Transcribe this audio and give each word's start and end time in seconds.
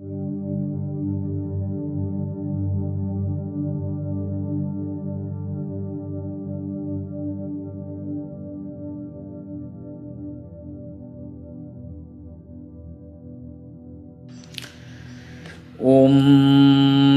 ॐ 0.00 0.06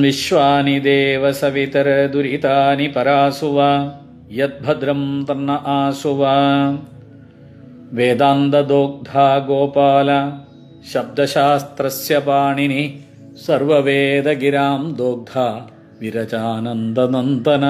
विश्वानि 0.01 0.79
देवसवितरदुरितानि 0.79 2.87
परासु 2.87 3.47
वा 3.47 4.01
यद्भद्रं 4.31 5.23
तन्न 5.23 5.49
आसु 5.49 6.15
वा 6.15 6.35
वेदान्तदोग्धा 7.93 9.39
गोपाल 9.39 10.09
ശബ്ദശാസ്ത്രസ്യ 10.91 12.17
പാണിനി 12.17 12.99
സർവവേദഗിരാം 13.47 14.93
ദോഗ്ധ 14.93 15.39
വിരജാനന്ദനന്ദന 15.99 17.65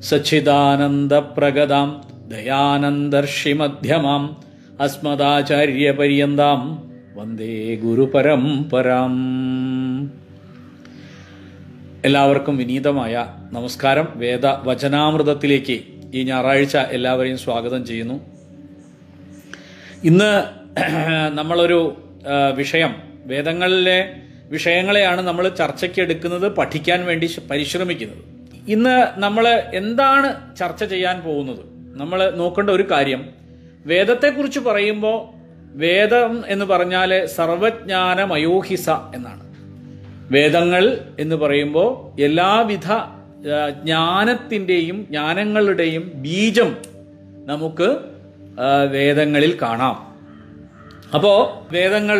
സച്ചിദാനന്ദപ്രഗതാം 0.00 2.00
ദയാനന്ദർഷിമധ്യമാം 2.28 4.36
അസ്മദാചാര്യപര്യന്താം 4.80 6.90
വന്ദേ 7.14 7.74
ഗുരുപരംപരാം 7.74 9.12
എല്ലാവർക്കും 12.04 12.56
വിനീതമായ 12.56 13.26
നമസ്കാരം. 13.52 14.08
വേദ 14.16 14.46
വചനാമൃതത്തിലേക്ക് 14.46 15.80
ഈ 16.14 16.22
ഞായറാഴ്ച 16.22 16.76
എല്ലാവരെയും 16.76 17.38
സ്വാഗതം 17.38 17.86
ചെയ്യുന്നു. 17.86 18.20
ഇന്ന് 20.04 20.63
നമ്മളൊരു 21.34 21.94
വിഷയം 22.54 22.94
വേദങ്ങളിലെ 23.26 24.14
വിഷയങ്ങളെയാണ് 24.48 25.20
നമ്മൾ 25.20 25.48
ചർച്ചയ്ക്ക് 25.48 26.00
എടുക്കുന്നത് 26.00 26.52
പഠിക്കാൻ 26.56 27.06
വേണ്ടി 27.06 27.30
പരിശ്രമിക്കുന്നത്. 27.50 28.24
ഇന്ന് 28.68 29.20
നമ്മൾ 29.20 29.48
എന്താണ് 29.48 30.56
ചർച്ച 30.56 30.84
ചെയ്യാൻ 30.84 31.20
പോകുന്നത്? 31.20 31.60
നമ്മൾ 31.98 32.30
നോക്കേണ്ട 32.30 32.70
ഒരു 32.70 32.90
കാര്യം 32.90 33.28
വേദത്തെക്കുറിച്ച് 33.86 34.60
പറയുമ്പോൾ 34.60 35.18
വേദം 35.76 36.44
എന്ന് 36.46 36.64
പറഞ്ഞാൽ 36.64 37.26
സർവജ്ഞാനമയോഹിസ 37.26 38.90
എന്നാണ്. 38.90 39.44
വേദങ്ങൾ 40.32 40.98
എന്ന് 41.18 41.36
പറയുമ്പോൾ 41.36 42.20
എല്ലാവിധ 42.22 42.86
ജ്ഞാനത്തിന്റെയും 43.82 45.06
ജ്ഞാനങ്ങളുടെയും 45.10 46.12
ബീജം 46.14 46.76
നമുക്ക് 47.46 47.96
വേദങ്ങളിൽ 48.90 49.58
കാണാം. 49.62 50.13
അപ്പോൾ 51.14 51.38
വേദങ്ങൾ 51.74 52.18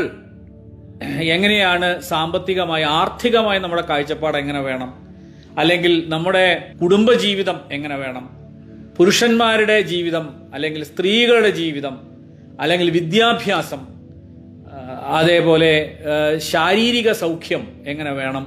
എങ്ങനെയാണ് 1.22 1.88
സാമ്പത്തികമായി 2.00 2.84
ആർത്ഥികമായി 2.98 3.58
നമ്മുടെ 3.58 3.82
കാഴ്ചപ്പാട് 3.82 4.36
എങ്ങനെ 4.36 4.60
വേണം? 4.60 4.90
അല്ലെങ്കിൽ 5.58 6.04
നമ്മുടെ 6.08 6.74
കുടുംബജീവിതം 6.82 7.60
എങ്ങനെ 7.72 7.96
വേണം? 7.96 8.24
പുരുഷന്മാരുടെ 8.96 9.80
ജീവിതം 9.80 10.50
അല്ലെങ്കിൽ 10.54 10.84
സ്ത്രീകളുടെ 10.84 11.50
ജീവിതം 11.50 11.94
അല്ലെങ്കിൽ 12.60 12.90
വിദ്യാഭ്യാസം 12.90 13.80
അതേപോലെ 15.18 15.72
ശാരീരിക 16.38 17.12
സൗഖ്യം 17.12 17.82
എങ്ങനെ 17.86 18.12
വേണം? 18.12 18.44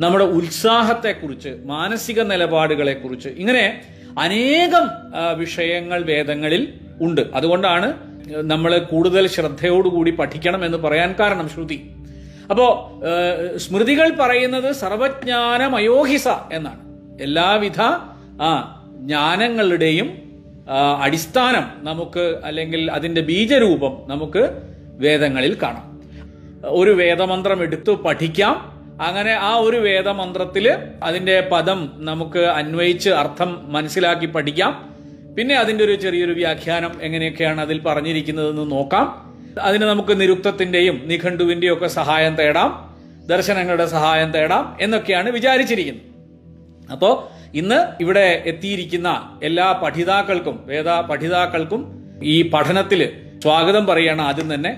നമ്മുടെ 0.00 0.24
ഉത്സാഹത്തെക്കുറിച്ച് 0.24 1.48
മാനസിക 1.64 2.20
നിലപാടുകളെക്കുറിച്ച് 2.22 3.28
ഇങ്ങനെ 3.28 3.82
അനേകം 4.20 4.86
വിഷയങ്ങൾ 5.38 6.02
വേദങ്ങളിൽ 6.02 6.62
ഉണ്ട്. 7.00 7.20
അതുകൊണ്ടാണ് 7.34 8.11
നമ്മൾ 8.28 8.78
കൂടുതൽ 8.78 9.26
ശ്രദ്ധയോടുകൂടി 9.26 10.10
പഠിക്കണം 10.10 10.64
എന്ന് 10.64 10.78
പറയാൻ 10.78 11.14
കാരണം 11.20 11.48
ശ്രുതി. 11.48 11.90
അപ്പോ 12.50 12.92
സ്മൃതികൾ 13.56 14.16
പറയുന്നത് 14.20 14.74
സർവജ്ഞാനമയോഹിസ 14.74 16.28
എന്നാണ്. 16.28 16.80
എല്ലാവിധ 17.22 17.80
ആ 18.42 18.78
ജ്ഞാനങ്ങളുടെയും 19.00 20.22
അടിസ്ഥാനം 21.00 21.70
നമുക്ക് 21.84 22.40
അല്ലെങ്കിൽ 22.44 22.92
അതിന്റെ 22.92 23.20
ബീജരൂപം 23.20 24.02
നമുക്ക് 24.06 24.62
വേദങ്ങളിൽ 24.84 25.56
കാണാം. 25.62 26.00
ഒരു 26.64 26.90
വേദമന്ത്രം 26.90 27.62
എടുത്തു 27.62 27.92
പഠിക്കാം. 27.92 28.72
അങ്ങനെ 29.02 29.32
ആ 29.32 29.56
ഒരു 29.56 29.76
വേദമന്ത്രത്തിൽ 29.76 30.78
അതിന്റെ 31.02 31.48
പദം 31.52 31.92
നമുക്ക് 31.94 32.38
അന്വയിച്ച് 32.38 33.10
അർത്ഥം 33.10 33.72
മനസ്സിലാക്കി 33.72 34.26
പഠിക്കാം. 34.26 34.91
പിന്നെ 35.36 35.54
അതിന്റെ 35.54 35.84
ഒരു 35.84 35.94
ചെറിയൊരു 35.94 36.32
വ്യാഖ്യാനം 36.32 36.92
എങ്ങനെയൊക്കെയാണ് 37.02 37.60
അതിൽ 37.60 37.78
പറഞ്ഞിരിക്കുന്നതെന്ന് 37.80 38.70
നോക്കാം. 38.70 39.06
അതിന് 39.60 39.84
നമുക്ക് 39.84 40.20
നിരുക്തത്തിന്റെയും 40.20 41.02
നിഘണ്ടുവിന്റെയും 41.04 41.72
ഒക്കെ 41.72 41.86
സഹായം 41.86 42.34
തേടാം. 42.36 42.70
ദർശനങ്ങളുടെ 43.26 43.86
സഹായം 43.86 44.30
തേടാം 44.32 44.76
എന്നൊക്കെയാണ് 44.80 45.30
വിചാരിച്ചിരിക്കുന്നത്. 45.30 46.06
അപ്പോൾ 46.92 47.14
ഇന്ന് 47.54 48.02
ഇവിടെ 48.02 48.42
എത്തിയിരിക്കുന്ന 48.46 49.38
എല്ലാ 49.42 49.80
പഠിതാക്കൾക്കും 49.82 50.64
വേദ 50.66 50.88
പഠിതാക്കൾക്കും 50.88 51.82
ഈ 52.22 52.50
പഠനത്തിൽ 52.50 53.12
സ്വാഗതം 53.42 53.86
പറയുകയാണ് 53.86 54.22
ആദ്യം 54.22 54.54
തന്നെ. 54.54 54.72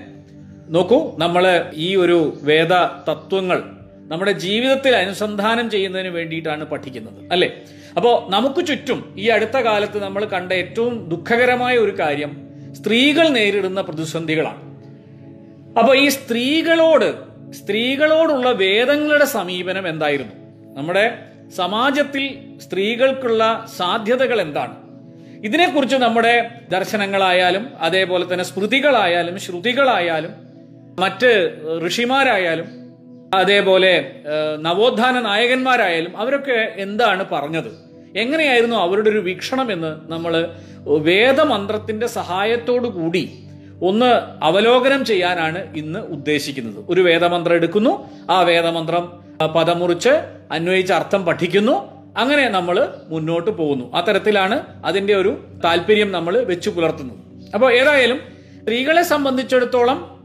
നോക്കൂ 0.69 1.15
നമ്മൾ 1.17 1.71
ഈ 1.73 1.95
ഒരു 1.95 2.37
വേദ 2.41 2.73
തത്വങ്ങൾ 3.09 3.63
നമ്മുടെ 4.11 4.31
ജീവിതത്തിൽ 4.31 4.95
അനുസന്ധാനം 4.95 5.69
ചെയ്യുന്നതിന് 5.69 6.07
വേണ്ടിയിട്ടാണ് 6.09 6.63
പഠിക്കുന്നത് 6.63 7.19
അല്ലെ? 7.31 7.49
അപ്പോ 7.97 8.25
നമുക്ക് 8.29 8.61
ചുറ്റും 8.65 9.15
ഈ 9.17 9.27
അടുത്ത 9.27 9.57
കാലത്ത് 9.57 10.03
നമ്മൾ 10.03 10.25
കണ്ട 10.25 10.51
ഏറ്റവും 10.53 11.09
ദുഃഖകരമായ 11.09 11.77
ഒരു 11.77 11.99
കാര്യം 11.99 12.31
സ്ത്രീകൾ 12.73 13.27
നേരിടുന്ന 13.29 13.81
പ്രതിസന്ധികളാണ്. 13.81 14.61
അപ്പോൾ 15.79 15.97
ഈ 15.97 16.07
സ്ത്രീകളോട് 16.09 17.09
സ്ത്രീകളോടുള്ള 17.59 18.49
വേദങ്ങളുടെ 18.49 19.25
സമീപനം 19.25 19.87
എന്തായിരുന്നു? 19.87 20.33
നമ്മുടെ 20.77 21.05
സമാജത്തിൽ 21.55 22.23
സ്ത്രീകൾക്കുള്ള 22.61 23.65
സാധ്യതകൾ 23.77 24.41
എന്താണ്? 24.41 24.75
ഇതിനെക്കുറിച്ച് 25.43 25.95
നമ്മുടെ 25.95 26.35
ദർശനങ്ങളായാലും 26.71 27.71
അതേപോലെ 27.79 28.33
തന്നെ 28.33 28.45
സ്മൃതികളായാലും 28.45 29.39
ശ്രുതികളായാലും 29.39 30.33
മറ്റ് 30.99 31.31
ഋഷിമാരായാലും 31.87 32.67
അതേപോലെ 33.33 33.93
നവോത്ഥാന 34.61 35.19
നായകന്മാരായാലും 35.19 36.17
അവരൊക്കെ 36.17 36.59
എന്താണ് 36.77 37.23
പറഞ്ഞത്? 37.31 37.84
എങ്ങനെയായിരുന്നു 38.15 38.75
അവരുടെ 38.75 39.09
ഒരു 39.09 39.17
വീക്ഷണം 39.17 39.71
എന്ന് 39.71 40.11
നമ്മൾ 40.11 40.49
വേദമന്ത്രത്തിന്റെ 40.87 42.07
സഹായത്തോടു 42.07 42.87
കൂടി 42.87 43.29
ഒന്ന് 43.81 44.21
അവലോകനം 44.43 45.05
ചെയ്യാനാണ് 45.05 45.77
ഇന്ന് 45.77 45.99
ഉദ്ദേശിക്കുന്നത്. 45.99 46.85
ഒരു 46.89 47.01
വേദമന്ത്രം 47.01 47.55
എടുക്കുന്നു. 47.55 48.09
ആ 48.31 48.41
വേദമന്ത്രം 48.41 49.23
പദം 49.41 49.53
പദമുറിച്ച് 49.53 50.09
അന്വയിച്ച് 50.51 50.93
അർത്ഥം 50.93 51.25
പഠിക്കുന്നു. 51.25 51.95
അങ്ങനെ 52.17 52.49
നമ്മൾ 52.49 52.93
മുന്നോട്ട് 53.07 53.51
പോകുന്നു. 53.51 53.93
ആ 53.93 54.01
തരത്തിലാണ് 54.01 54.61
അതിന്റെ 54.85 55.13
ഒരു 55.13 55.45
താല്പര്യം 55.63 56.11
നമ്മൾ 56.11 56.43
വെച്ചു 56.43 56.69
പുലർത്തുന്നത്. 56.69 57.17
അപ്പോൾ 57.53 57.73
ഏതായാലും 57.73 58.19
സ്ത്രീകളെ 58.61 59.03
സംബന്ധിച്ചിടത്തോളം 59.03 60.15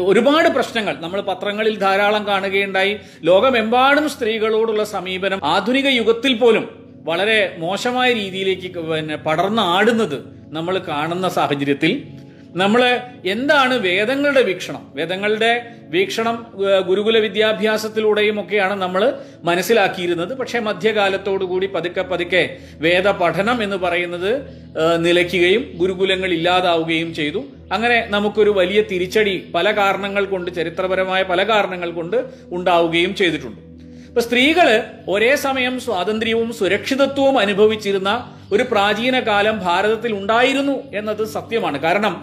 ഒരുപാട് 0.00 0.48
പ്രശ്നങ്ങൾ. 0.48 0.96
നമ്മൾ 1.00 1.20
പത്രങ്ങളിൽ 1.20 1.78
ധാരാളം 1.78 2.26
കാണുകയുണ്ടായി. 2.26 2.98
ലോകമെമ്പാടും 3.22 4.08
സ്ത്രീകളോടുള്ള 4.08 4.84
സമീപനം. 4.84 5.40
ആധുനിക 5.44 5.86
യുഗത്തിൽ 5.86 6.34
പോലും 6.34 6.81
വളരെ 7.08 7.56
മോശമായ 7.58 8.12
രീതിയിലേക്ക് 8.12 8.80
പിന്നെ 8.80 9.16
പടർന്നാടുന്നത് 9.16 10.18
നമ്മൾ 10.56 10.78
കാണുന്ന 10.78 11.28
സാഹചര്യത്തിൽ 11.28 11.92
നമ്മൾ 12.60 12.82
എന്താണ് 13.24 13.74
വേദങ്ങളുടെ 13.74 14.40
വീക്ഷണം? 14.40 14.82
വേദങ്ങളുടെ 14.94 15.50
വീക്ഷണം 15.94 16.36
ഗുരുകുല 16.88 17.18
വിദ്യാഭ്യാസത്തിലൂടെയും 17.18 18.40
ഒക്കെയാണ് 18.40 18.74
നമ്മൾ 18.82 19.02
മനസ്സിലാക്കിയിരുന്നത്. 19.44 20.34
പക്ഷേ 20.34 20.58
മധ്യകാലത്തോടുകൂടി 20.58 21.66
പതുക്കെ 21.66 22.02
പതുക്കെ 22.02 22.56
വേദ 22.80 23.08
പഠനം 23.08 23.62
എന്ന് 23.62 23.76
പറയുന്നത് 23.76 24.32
നിലയ്ക്കുകയും 25.06 25.64
ഗുരുകുലങ്ങൾ 25.74 26.32
ഇല്ലാതാവുകയും 26.32 27.14
ചെയ്തു. 27.14 27.42
അങ്ങനെ 27.72 28.06
നമുക്കൊരു 28.10 28.50
വലിയ 28.50 28.82
തിരിച്ചടി 28.92 29.44
പല 29.54 29.70
കാരണങ്ങൾ 29.70 30.24
കൊണ്ട് 30.24 30.50
ചരിത്രപരമായ 30.54 31.22
പല 31.22 31.42
കാരണങ്ങൾ 31.48 31.90
കൊണ്ട് 31.90 32.18
ഉണ്ടാവുകയും 32.52 33.14
ചെയ്തിട്ടുണ്ട്. 33.14 33.71
ഇപ്പൊ 34.12 34.22
സ്ത്രീകൾ 34.22 34.82
ഒരേ 35.08 35.34
സമയം 35.34 35.80
സ്വാതന്ത്ര്യവും 35.80 36.54
സുരക്ഷിതത്വവും 36.54 37.38
അനുഭവിച്ചിരുന്ന 37.38 38.10
ഒരു 38.52 38.62
പ്രാചീന 38.62 39.20
കാലം 39.20 39.58
ഭാരതത്തിൽ 39.58 40.12
ഉണ്ടായിരുന്നു 40.12 40.96
എന്നത് 40.98 41.24
സത്യമാണ്. 41.24 41.78
കാരണം 41.78 42.14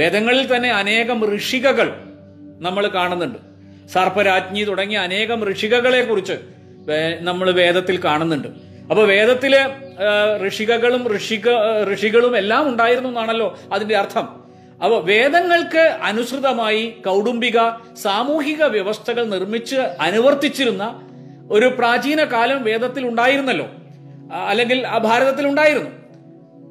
വേദങ്ങളിൽ 0.00 0.56
തന്നെ 0.56 0.70
അനേകം 0.70 1.36
ഋഷികകൾ 1.36 1.94
നമ്മൾ 2.66 2.86
കാണുന്നുണ്ട്. 2.88 3.38
സർപ്പരാജ്ഞി 3.94 4.64
തുടങ്ങിയ 4.64 4.98
അനേകം 4.98 5.52
ഋഷികകളെ 5.52 6.02
കുറിച്ച് 6.04 6.38
നമ്മൾ 7.20 7.50
വേദത്തിൽ 7.50 8.04
കാണുന്നുണ്ട്. 8.04 8.48
അപ്പൊ 8.90 9.02
വേദത്തിലെ 9.04 9.62
ഋഷികകളും 10.48 11.16
ഋഷിക 11.16 11.48
ഋഷികളും 11.94 12.36
എല്ലാം 12.36 12.68
ഉണ്ടായിരുന്നു 12.68 13.08
എന്നാണല്ലോ 13.08 13.58
അതിന്റെ 13.72 13.96
അർത്ഥം. 13.96 14.28
അപ്പോൾ 14.84 15.04
വേദങ്ങൾക്ക് 15.04 15.84
അനുസൃതമായി 16.02 16.86
കൗടുംബിക 17.06 17.68
സാമൂഹിക 18.02 18.64
വ്യവസ്ഥകൾ 18.64 19.24
നിർമ്മിച്ച് 19.24 19.76
അനുവർത്തിച്ചിരുന്ന 19.76 20.84
ഒരു 21.50 21.66
പ്രാചീന 21.66 22.24
കാലം 22.24 22.64
വേദത്തിൽ 22.64 23.08
ഉണ്ടായിരുന്നല്ലോ. 23.08 23.68
അല്ലെങ്കിൽ 24.48 24.86
ഭാരതത്തിൽ 24.98 25.46
ഉണ്ടായിരുന്നു. 25.48 25.90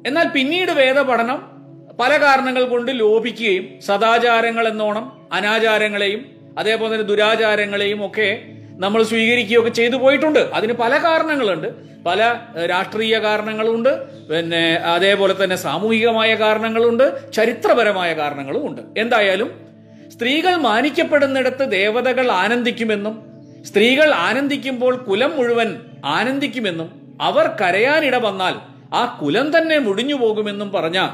എന്നാൽ 0.06 0.28
പിന്നീട് 0.28 0.70
വേദപഠനം 0.70 1.58
പല 2.00 2.16
കാരണങ്ങൾ 2.16 2.64
കൊണ്ട് 2.64 3.00
ലോപിക്കുകയും 3.00 3.80
സദാചാരങ്ങൾ 3.80 4.68
എന്നോണം 4.68 5.28
അനാചാരങ്ങളെയും 5.32 6.26
അതേപോലെ 6.58 6.94
തന്നെ 6.94 7.06
ദുരാചാരങ്ങളെയും 7.06 8.06
ഒക്കെ 8.06 8.42
നമ്മൾ 8.80 9.02
സ്വീകരിക്കുകയൊക്കെ 9.02 9.70
ചെയ്തു 9.70 9.96
പോയിട്ടുണ്ട്. 9.96 10.38
അതിന് 10.38 10.72
പല 10.72 10.98
കാരണങ്ങളുണ്ട്. 10.98 11.68
പല 12.06 12.34
രാഷ്ട്രീയ 12.70 13.18
കാരണങ്ങളുണ്ട്. 13.18 13.92
പിന്നെ 14.28 14.74
അതേപോലെ 14.74 15.44
തന്നെ 15.44 15.56
സാമൂഹികമായ 15.56 16.34
കാരണങ്ങളുണ്ട്. 16.34 17.32
ചരിത്രപരമായ 17.32 18.14
കാരണങ്ങളും 18.14 18.66
ഉണ്ട് 18.66 18.82
എന്തായാലും 18.98 19.68
സ്ത്രീകൾ 20.08 20.56
മാനിക്കപ്പെടുന്നിടത്ത് 20.56 21.70
ദേവതകൾ 21.70 22.30
ആനന്ദിക്കുമെന്നും 22.32 23.27
സ്ത്രീകൾ 23.64 24.12
ആനന്ദിക്കുമ്പോൾ 24.12 24.96
കുലം 24.96 25.36
മുഴുവൻ 25.36 25.80
ആനന്ദിക്കുമെന്നും 26.04 26.88
അവർ 27.20 27.46
കരയാനിട 27.60 28.16
വന്നാൽ 28.16 28.54
ആ 28.94 29.18
കുലം 29.22 29.58
തന്നെ 29.58 29.78
മുടിഞ്ഞു 29.78 30.14
പോകുമെന്നും 30.14 30.72
പറഞ്ഞ 30.72 31.08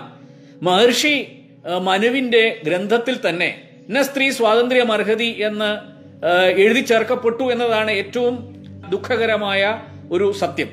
മഹർഷി 0.63 1.43
മനുവിന്റെ 1.83 2.61
ഗ്രന്ഥത്തിൽ 2.65 3.29
തന്നെ 3.29 3.63
ന 3.91 4.03
സ്ത്രീ 4.03 4.31
സ്വാതന്ത്ര്യം 4.31 4.93
അർഹതി 4.93 5.27
എന്ന് 5.27 5.95
എഴുതി 6.49 6.81
ചേർക്കപ്പെട്ടു 6.81 7.45
എന്നതാണ് 7.45 7.91
ഏറ്റവും 7.91 8.55
ദുഃഖകരമായ 8.89 9.81
ഒരു 10.11 10.33
സത്യം. 10.33 10.69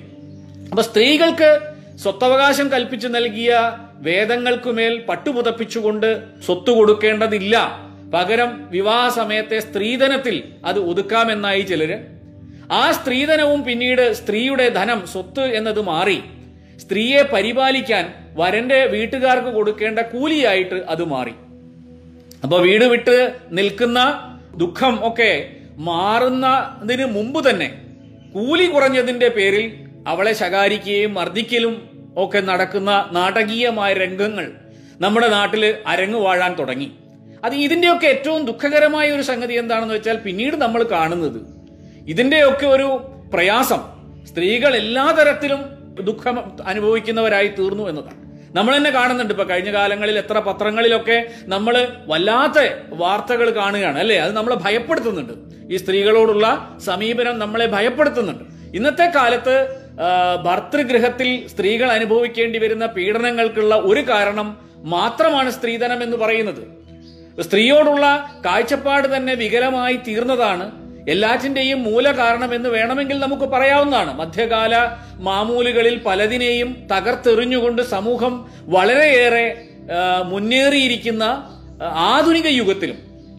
അപ്പൊ 0.72 0.82
സ്ത്രീകൾക്ക് 0.82 1.60
സ്വത്തവകാശം 1.98 2.72
കൽപ്പിച്ചു 2.72 3.08
നൽകിയ 3.08 3.52
വേദങ്ങൾക്കുമേൽ 4.02 5.06
പട്ടുപുതപ്പിച്ചുകൊണ്ട് 5.10 6.24
സ്വത്ത് 6.46 6.72
കൊടുക്കേണ്ടതില്ല. 6.72 7.56
പകരം 8.14 8.68
വിവാഹ 8.72 9.10
സമയത്തെ 9.10 9.60
സ്ത്രീധനത്തിൽ 9.60 10.44
അത് 10.66 10.80
ഒതുക്കാമെന്നായി 10.80 11.62
ചിലര്. 11.62 11.98
ആ 12.72 12.92
സ്ത്രീധനവും 12.92 13.64
പിന്നീട് 13.64 14.14
സ്ത്രീയുടെ 14.14 14.70
ധനം 14.70 15.08
സ്വത്ത് 15.08 15.42
എന്നത് 15.42 15.82
മാറി. 15.82 16.24
സ്ത്രീയെ 16.80 17.22
പരിപാലിക്കാൻ 17.34 18.06
വരന്റെ 18.36 18.86
വീട്ടുകാർക്ക് 18.86 19.48
കൊടുക്കേണ്ട 19.48 20.00
കൂലിയായിട്ട് 20.00 20.86
അത് 20.94 21.04
മാറി. 21.04 21.34
അപ്പൊ 22.44 22.58
വീട് 22.58 22.86
വിട്ട് 22.86 23.36
നിൽക്കുന്ന 23.52 24.00
ദുഃഖം 24.56 25.08
ഒക്കെ 25.08 25.32
മാറുന്നതിന് 25.78 27.06
മുമ്പ് 27.06 27.50
തന്നെ 27.50 27.70
കൂലി 28.34 28.66
കുറഞ്ഞതിന്റെ 28.66 29.28
പേരിൽ 29.28 29.66
അവളെ 30.08 30.34
ശകാരിക്കുകയും 30.34 31.14
മർദ്ദിക്കലും 31.14 31.76
ഒക്കെ 32.18 32.40
നടക്കുന്ന 32.40 32.92
നാടകീയമായ 33.12 33.94
രംഗങ്ങൾ 33.94 34.52
നമ്മുടെ 35.00 35.28
നാട്ടിൽ 35.28 35.76
അരങ്ങു 35.88 36.20
വാഴാൻ 36.20 36.54
തുടങ്ങി. 36.60 36.90
അത് 37.46 37.56
ഇതിന്റെയൊക്കെ 37.56 38.08
ഏറ്റവും 38.08 38.46
ദുഃഖകരമായ 38.46 39.12
ഒരു 39.12 39.22
സംഗതി 39.22 39.54
എന്താണെന്ന് 39.54 39.94
വെച്ചാൽ 39.94 40.18
പിന്നീട് 40.18 40.56
നമ്മൾ 40.56 40.84
കാണുന്നത് 40.84 41.40
ഇതിന്റെയൊക്കെ 42.14 42.66
ഒരു 42.66 42.88
പ്രയാസം. 43.34 43.82
സ്ത്രീകൾ 44.30 44.76
എല്ലാ 44.76 45.06
തരത്തിലും 45.20 45.62
ദുഃഖം 46.10 46.36
അനുഭവിക്കുന്നവരായി 46.66 47.48
തീർന്നു 47.48 47.90
എന്നതാണ്. 47.90 48.20
നമ്മൾ 48.56 48.78
തന്നെ 48.78 48.92
കാണുന്നുണ്ട് 48.92 49.34
ഇപ്പൊ 49.34 49.44
കഴിഞ്ഞ 49.44 49.72
കാലങ്ങളിൽ 49.72 50.18
എത്ര 50.18 50.38
പത്രങ്ങളിലൊക്കെ 50.40 51.18
നമ്മൾ 51.44 51.76
വല്ലാത്ത 52.08 52.58
വാർത്തകൾ 53.02 53.50
കാണുകയാണ് 53.50 54.00
അല്ലേ? 54.00 54.18
അത് 54.18 54.34
നമ്മളെ 54.38 54.56
ഭയപ്പെടുത്തുന്നുണ്ട്. 54.56 55.34
ഈ 55.74 55.78
സ്ത്രീകളോടുള്ള 55.78 56.48
സമീപനം 56.86 57.40
നമ്മളെ 57.40 57.66
ഭയപ്പെടുത്തുന്നുണ്ട്. 57.66 58.44
ഇന്നത്തെ 58.78 59.08
കാലത്ത് 59.16 59.56
ഭർത്തൃഗൃഹത്തിൽ 60.44 61.48
സ്ത്രീകൾ 61.48 61.92
അനുഭവിക്കേണ്ടി 61.92 62.60
വരുന്ന 62.60 62.86
പീഡനങ്ങൾക്കുള്ള 62.86 63.76
ഒരു 63.76 64.02
കാരണം 64.10 64.48
മാത്രമാണ് 64.96 65.50
സ്ത്രീധനം 65.50 66.04
എന്ന് 66.04 66.18
പറയുന്നത്. 66.18 66.81
സ്ത്രീയോടുള്ള 67.42 68.06
കാഴ്ചപ്പാട് 68.46 69.08
തന്നെ 69.16 69.34
വികലമായി 69.34 69.98
തീർന്നതാണ്. 70.08 70.66
എല്ലാറ്റിന്റെയും 71.10 71.84
മൂല 71.84 72.08
കാരണമെന്ന് 72.12 72.70
വേണമെങ്കിൽ 72.70 73.18
നമുക്ക് 73.20 73.44
പറയാവുന്നതാണ്. 73.44 74.12
മധ്യകാല 74.20 74.74
മാമൂലുകളിൽ 75.28 75.96
പലതിനെയും 76.08 76.70
തകർത്തെറിഞ്ഞുകൊണ്ട് 76.92 77.82
സമൂഹം 77.82 78.34
വളരെയേറെ 78.76 79.46
മുന്നേറിയിരിക്കുന്ന 80.32 81.24
ആധുനിക 82.12 82.48
യുഗത്തിലും 82.48 82.98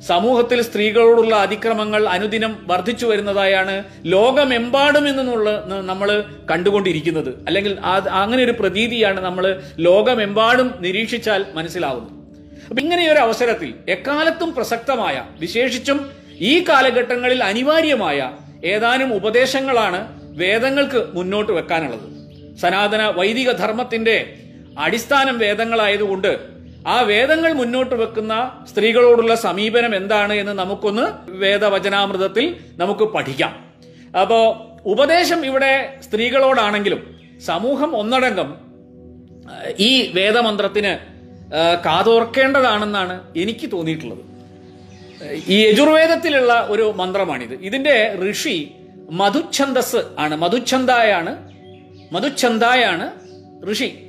സമൂഹത്തിൽ 0.08 0.60
സ്ത്രീകളോടുള്ള 0.62 1.34
അതിക്രമങ്ങൾ 1.36 2.02
അനുദിനം 2.08 2.52
വർദ്ധിച്ചു 2.70 3.06
വരുന്നതായാണ് 3.06 3.74
ലോകമെമ്പാടും 4.14 5.04
എന്നുള്ള 5.08 5.50
നമ്മൾ 5.90 6.08
കണ്ടുകൊണ്ടിരിക്കുന്നത്. 6.50 7.30
അല്ലെങ്കിൽ 7.46 7.74
അങ്ങനെ 8.22 8.42
ഒരു 8.44 8.54
പ്രതീതിയാണ് 8.60 9.20
നമ്മൾ 9.20 9.46
ലോകമെമ്പാടും 9.78 10.70
നിരീക്ഷിച്ചാൽ 10.80 11.44
മനസ്സിലാവുന്നത്. 11.54 12.21
അപ്പൊ 12.72 12.82
ഇങ്ങനെ 12.82 13.12
ഒരു 13.12 13.18
അവസരത്തിൽ 13.18 13.74
എക്കാലത്തും 13.88 14.54
പ്രസക്തമായ 14.54 15.24
വിശേഷിച്ചും 15.38 16.10
ഈ 16.40 16.64
കാലഘട്ടങ്ങളിൽ 16.68 17.44
അനിവാര്യമായ 17.44 18.30
ഏതാനും 18.64 19.14
ഉപദേശങ്ങളാണ് 19.14 20.00
വേദങ്ങൾക്ക് 20.36 21.06
മുന്നോട്ട് 21.14 21.52
വെക്കാനുള്ളത്. 21.52 22.06
സനാതന 22.60 23.02
വൈദിക 23.18 23.52
ധർമ്മത്തിന്റെ 23.52 24.16
അടിസ്ഥാനം 24.78 25.38
വേദങ്ങളായതുകൊണ്ട് 25.38 26.38
ആ 26.86 27.00
വേദങ്ങൾ 27.00 27.52
മുന്നോട്ട് 27.52 27.94
വെക്കുന്ന 27.94 28.32
സ്ത്രീകളോടുള്ള 28.70 29.34
സമീപനം 29.34 29.96
എന്താണ് 29.96 30.32
എന്ന് 30.32 30.52
നമുക്കൊന്ന് 30.52 31.06
വേദവചനാമൃതത്തിൽ 31.28 32.56
നമുക്ക് 32.76 33.02
പഠിക്കാം. 33.02 33.54
അപ്പോ 34.20 34.40
ഉപദേശം 34.84 35.46
ഇവിടെ 35.46 35.72
സ്ത്രീകളോടാണെങ്കിലും 36.02 37.02
സമൂഹം 37.46 37.96
ഒന്നടങ്കം 37.96 38.50
ഈ 39.78 40.12
വേദമന്ത്രത്തിന് 40.12 41.11
കാതോർക്കേണ്ടതാണെന്നാണ് 41.84 43.20
എനിക്ക് 43.36 43.72
തോന്നിയിട്ടുള്ളത്. 43.72 44.18
ഈ 45.46 45.66
യജുർവേദത്തിലുള്ള 45.68 46.66
ഒരു 46.70 46.92
മന്ത്രമാണിത്. 46.96 47.54
ഇതിന്റെ 47.54 48.18
ഋഷി 48.30 48.74
മധുഛന്ദസ് 49.10 49.96
ആണ്. 50.18 50.36
മധുഛന്ദായാണ് 50.36 51.52
മധുഛന്ദായാണ് 52.12 53.10
ഋഷി. 53.72 54.06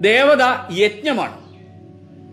ദേവത 0.00 0.42
യജ്ഞമാണ്. 0.70 1.44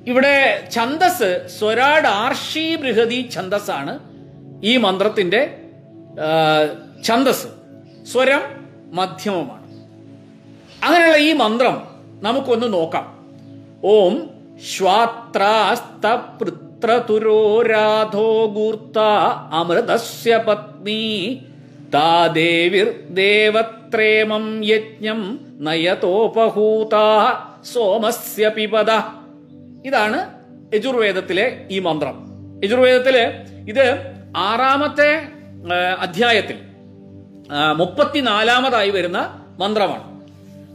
ഇവിടെ 0.08 0.68
ഛന്ദസ് 0.72 1.48
സ്വരാട് 1.60 2.08
ആർഷി 2.08 2.76
ബൃഹതി 2.76 3.30
ആണ് 3.72 4.00
ഈ 4.64 4.78
മന്ത്രത്തിന്റെ 4.78 5.58
ഛന്ദസ്. 7.04 7.48
സ്വരം 8.12 8.42
മധ്യമമാണ്. 8.94 9.62
അങ്ങനെയുള്ള 10.86 11.18
ഈ 11.18 11.34
മന്ത്രം 11.34 11.88
നമുക്കൊന്ന് 12.24 12.74
നോക്കാം. 12.74 13.21
ഓം 13.90 14.16
ശ്വാത്രാസ്തപൃത്രതുരോ 14.72 17.62
രാധോ 17.62 18.46
ഗൂർത്ത 18.56 18.98
അമൃതസ്യ 19.60 20.42
പത്നി 20.48 21.06
താ 21.94 22.28
ദേവിർ 22.28 22.88
ദേവത്രേമം 23.20 24.66
യജ്ഞം 24.66 25.40
നയതോപഹൂത 25.60 26.96
സോമസ്യ 27.74 28.48
പിപദ 28.48 28.92
ഇതാണ് 29.86 30.20
യജുർവേദത്തിലെ 30.76 31.68
ഈ 31.72 31.80
മന്ത്രം. 31.80 32.16
യജുർവേദത്തിൽ 32.64 33.18
ഇത് 33.70 34.16
ആറാമത്തെ 34.38 35.30
അധ്യായത്തിൽ 36.00 36.58
മുപ്പത്തിനാലാമതായി 37.78 38.90
വരുന്ന 38.90 39.42
മന്ത്രമാണ്. 39.60 40.04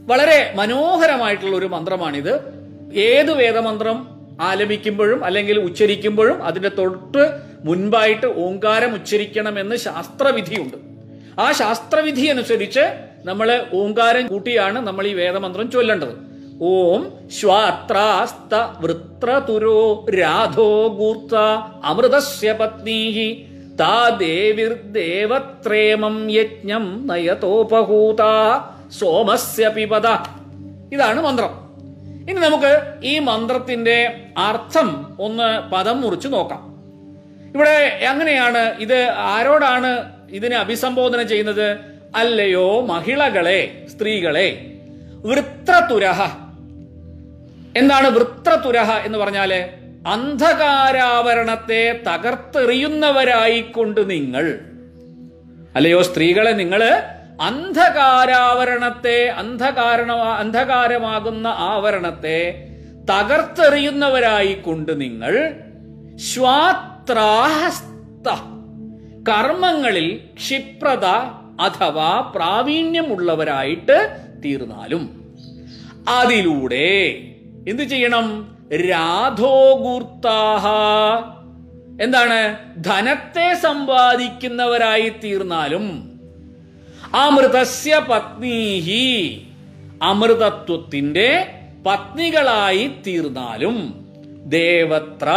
വളരെ 0.06 0.52
മനോഹരമായിട്ടുള്ള 0.56 1.56
ഒരു 1.56 1.66
മന്ത്രമാണിത്. 1.66 2.56
ഏത് 2.94 3.32
വേദമന്ത്രം 3.32 4.08
ആലപിക്കുമ്പോഴും 4.40 5.24
അല്ലെങ്കിൽ 5.24 5.58
ഉച്ചരിക്കുമ്പോഴും 5.58 6.44
അതിന്റെ 6.44 6.68
തൊട്ട് 6.68 7.40
മുൻപായിട്ട് 7.64 8.26
ഓങ്കാരം 8.26 8.94
ഉച്ചരിക്കണമെന്ന് 8.94 9.76
ശാസ്ത്രവിധിയുണ്ട്. 9.76 10.76
ആ 11.40 11.52
ശാസ്ത്രവിധി 11.52 12.26
അനുസരിച്ച് 12.26 13.06
നമ്മൾ 13.24 13.66
ഓങ്കാരം 13.74 14.26
കൂട്ടിയാണ് 14.26 14.78
നമ്മൾ 14.78 15.06
ഈ 15.06 15.12
വേദമന്ത്രം 15.12 15.70
ചൊല്ലേണ്ടത്. 15.70 16.36
ഓം 16.62 17.28
ശ്വാത്രാസ്ത 17.28 18.54
വൃത്രതുരോ 18.54 20.06
രാധോ 20.08 20.88
ഗൂർത്ത 20.88 21.34
അമൃതസ്യ 21.84 22.52
പത്നീഹി 22.52 23.46
താ 23.80 24.08
ദേവിർ 24.08 24.72
ദേവത്രേമം 24.72 26.30
യജ്ഞം 26.30 27.08
നയതോപഹൂത 27.08 28.22
സോമസ്യ 28.90 29.68
പിപത 29.68 30.06
ഇതാണ് 30.92 31.22
മന്ത്രം. 31.22 31.65
ഇനി 32.30 32.40
നമുക്ക് 32.40 32.80
ഈ 33.02 33.18
മന്ത്രത്തിന്റെ 33.18 34.20
അർത്ഥം 34.38 35.16
ഒന്ന് 35.20 35.70
പദം 35.70 36.00
മുറിച്ച് 36.00 36.28
നോക്കാം. 36.28 36.76
ഇവിടെ 37.54 37.98
എങ്ങനെയാണ് 38.02 38.58
ഇത് 38.58 39.10
ആരോടാണ് 39.10 40.10
ഇതിനെ 40.30 40.56
അഭിസംബോധന 40.56 41.22
ചെയ്യുന്നത്? 41.22 41.76
അല്ലയോ 42.16 42.86
മഹിളകളെ 42.86 43.86
സ്ത്രീകളെ 43.96 44.72
വൃത്രതുരഹ. 45.24 46.22
എന്താണ് 47.76 48.10
വൃത്രതുരഹ 48.10 48.90
എന്ന് 48.90 49.18
പറഞ്ഞാൽ? 49.18 49.68
അന്ധകാരാവരണത്തെ 50.06 52.00
തകർത്തെറിയുന്നവരായിക്കൊണ്ട് 52.08 54.10
നിങ്ങൾ. 54.10 54.58
അല്ലയോ 55.76 56.02
സ്ത്രീകളെ 56.02 56.50
നിങ്ങൾ 56.50 57.02
അന്ധകാരാവരണത്തെ 57.40 59.28
അന്ധകാരണ 59.28 60.12
അന്ധകാരമാകുന്ന 60.12 61.46
ആവരണത്തെ 61.46 62.68
തകർത്തെറിയുന്നവരായി 63.10 64.54
കൊണ്ട് 64.54 65.00
നിങ്ങൾ 65.00 65.54
സ്വാത്രാഹസ്ത 66.16 68.28
കർമ്മങ്ങളിൽ 69.28 70.16
ക്ഷിപ്രത 70.16 71.04
അഥവാ 71.60 72.32
പ്രാവീണ്യമുള്ളവരായിട്ട് 72.36 74.18
തീർന്നാലും 74.44 75.34
അതിലൂടെ 76.08 77.18
എന്തു 77.68 77.82
ചെയ്യണം? 77.82 78.56
രാധോഗൂർത്താഹ. 78.90 80.66
എന്താണ്? 82.02 82.56
ധനത്തെ 82.84 83.54
സമ്പാദിക്കുന്നവരായി 83.54 85.08
തീർന്നാലും 85.08 86.15
അമൃതസ്യ 87.14 88.06
പത്നീഹി. 88.08 89.46
അമൃതത്വത്തിന്റെ 90.02 91.48
പത്നികളായി 91.86 92.90
തീർന്നാലും 93.06 94.06
ദേവത്ര 94.44 95.28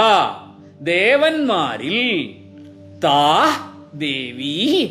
ദേവന്മാരിൽ 0.81 2.29
താ 3.03 3.47
ദേവി. 3.93 4.89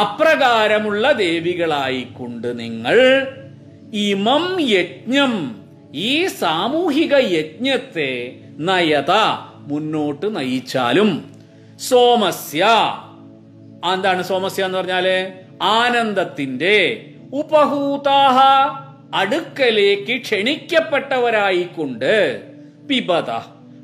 അപ്രകാരമുള്ള 0.00 1.12
ദേവികളായിക്കൊണ്ട് 1.12 2.60
നിങ്ങൾ 2.60 2.96
ഇമം 3.92 4.56
യജ്ഞം 4.60 5.56
ഈ 5.94 6.26
സാമൂഹിക 6.26 7.14
യജ്ഞത്തെ 7.14 8.40
നയത 8.58 9.10
മുന്നോട്ട് 9.56 10.36
നയിച്ചാലും 10.36 11.30
സോമസ്യ. 11.80 12.66
എന്താണ് 13.94 14.22
സോമസ്യ 14.22 14.64
എന്ന് 14.64 14.78
പറഞ്ഞാൽ? 14.78 15.32
ആനന്ദത്തിന്റെ 15.62 17.06
ഉപഹൂതാഹ 17.32 18.40
അടുക്കലേക്ക് 19.14 20.22
ക്ഷണിക്കപ്പെട്ടവരായിക്കൊണ്ട് 20.22 22.44
പിബത 22.88 23.30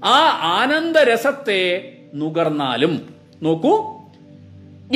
ആ 0.05 0.39
ആനന്ദരസത്തെ 0.43 1.93
നുകർന്നാലും. 2.15 3.09
നോക്കൂ 3.43 3.95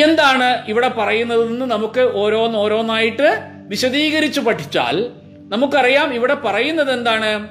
എന്താണ് 0.02 0.64
ഇവിടെ 0.68 0.88
പറയുന്നതെന്ന് 0.88 1.66
നമുക്ക് 1.66 2.00
ഓരോന്നോരോന്നായിട്ട് 2.00 3.54
വിശദീകരിച്ചു 3.68 4.40
പഠിച്ചാൽ 4.40 5.10
നമുക്കറിയാം 5.48 6.14
ഇവിടെ 6.14 6.34
പറയുന്നത് 6.34 6.92
എന്താണ്? 6.92 7.48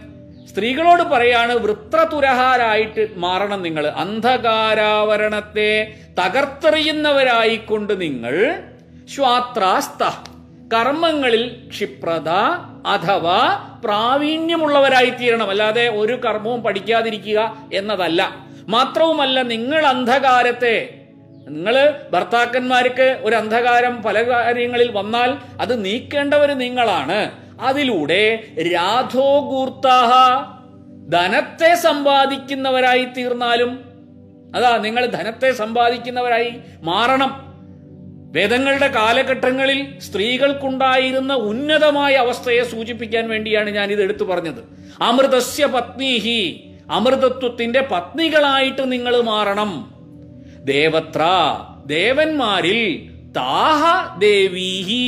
സ്ത്രീകളോട് 0.48 1.04
പറയാണ് 1.04 1.56
വൃത്രതുരഹാരായിട്ട് 1.56 3.10
മാറണം 3.16 3.62
നിങ്ങൾ 3.62 3.88
അന്ധകാരാവരണത്തെ 3.88 5.96
തകർത്തെറിയുന്നവരായിക്കൊണ്ട് 6.20 8.02
നിങ്ങൾ 8.02 8.64
ശ്വാത്രാസ്ത. 9.16 10.04
കർമ്മങ്ങളിൽ 10.74 11.62
ക്ഷിപ്രത 11.70 12.30
അഥവാ 12.88 13.66
പ്രാവീണ്യമുള്ളവരായി 13.84 15.10
തീരണം 15.10 15.50
അല്ലാതെ 15.50 15.90
ഒരു 15.90 16.14
കർമ്മവും 16.14 16.64
പഠിക്കാതിരിക്കുക 16.64 17.58
എന്നതല്ല. 17.74 18.36
മാത്രവുമല്ല 18.68 19.42
നിങ്ങൾ 19.42 19.86
അന്ധകാരത്തെ 19.86 20.94
നിങ്ങൾ 21.48 22.00
ഭർത്താക്കന്മാർക്ക് 22.14 23.20
ഒരു 23.24 23.36
അന്ധകാരം 23.36 24.04
പല 24.04 24.22
കാര്യങ്ങളിൽ 24.22 24.92
വന്നാൽ 24.92 25.38
അത് 25.62 25.86
നീക്കേണ്ടവർ 25.86 26.52
നിങ്ങളാണ്. 26.52 27.32
അതിലൂടെ 27.62 28.44
രാധോകൂർത്താഹ 28.74 30.12
ധനത്തെ 31.10 31.76
സമ്പാദിക്കുന്നവരായി 31.76 33.06
തീർന്നാലും 33.06 33.72
അതാ 34.56 34.78
നിങ്ങൾ 34.78 35.06
ധനത്തെ 35.06 35.52
സമ്പാദിക്കുന്നവരായി 35.52 36.54
മാറണം. 36.82 37.47
വേദങ്ങളുടെ 38.38 38.88
കാലഘട്ടങ്ങളിൽ 38.96 39.80
സ്ത്രീകൾക്കുണ്ടായിരുന്ന 40.06 41.34
ഉന്നതമായ 41.52 42.14
അവസ്ഥയെ 42.26 42.64
സൂചിപ്പിക്കാൻ 42.74 43.26
വേണ്ടിയാണ് 43.34 43.70
ഞാൻ 43.78 43.88
ഇത് 43.96 44.02
എടുത്തു 44.08 44.26
പറഞ്ഞത്. 44.32 44.62
അമൃതസ്യ 45.10 45.66
പത്നീഹി 45.76 46.42
അമൃതത്വത്തിന്റെ 46.98 47.82
പത്നികളായിട്ട് 47.92 48.84
നിങ്ങൾ 48.92 49.14
മാറണം. 49.32 49.72
ദേവത്ര 50.72 51.24
ദേവന്മാരിൽ 51.86 52.82
താഹ 53.36 53.84
ദേവീഹി 54.20 55.08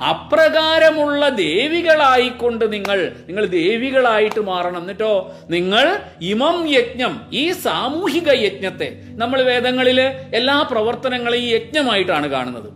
അപ്രകാരമുള്ള 0.00 1.28
ദേവികളായിക്കൊണ്ട് 1.28 2.72
നിങ്ങൾ 2.72 3.12
നിങ്ങൾ 3.28 3.46
ദേവികളായിട്ട് 3.46 4.40
മാറണം. 4.40 4.80
എന്നിട്ടോ 4.80 5.34
നിങ്ങൾ 5.50 5.98
ഇമം 6.22 6.68
യജ്ഞം 6.68 7.20
ഈ 7.32 7.52
സാമൂഹിക 7.52 8.28
യജ്ഞത്തെ 8.30 8.88
നമ്മൾ 9.02 9.42
വേദങ്ങളിൽ 9.42 10.00
എല്ലാ 10.34 10.62
പ്രവർത്തനങ്ങളെയും 10.70 11.48
യജ്ഞമായിട്ടാണ് 11.48 12.26
കാണുന്നത്. 12.26 12.68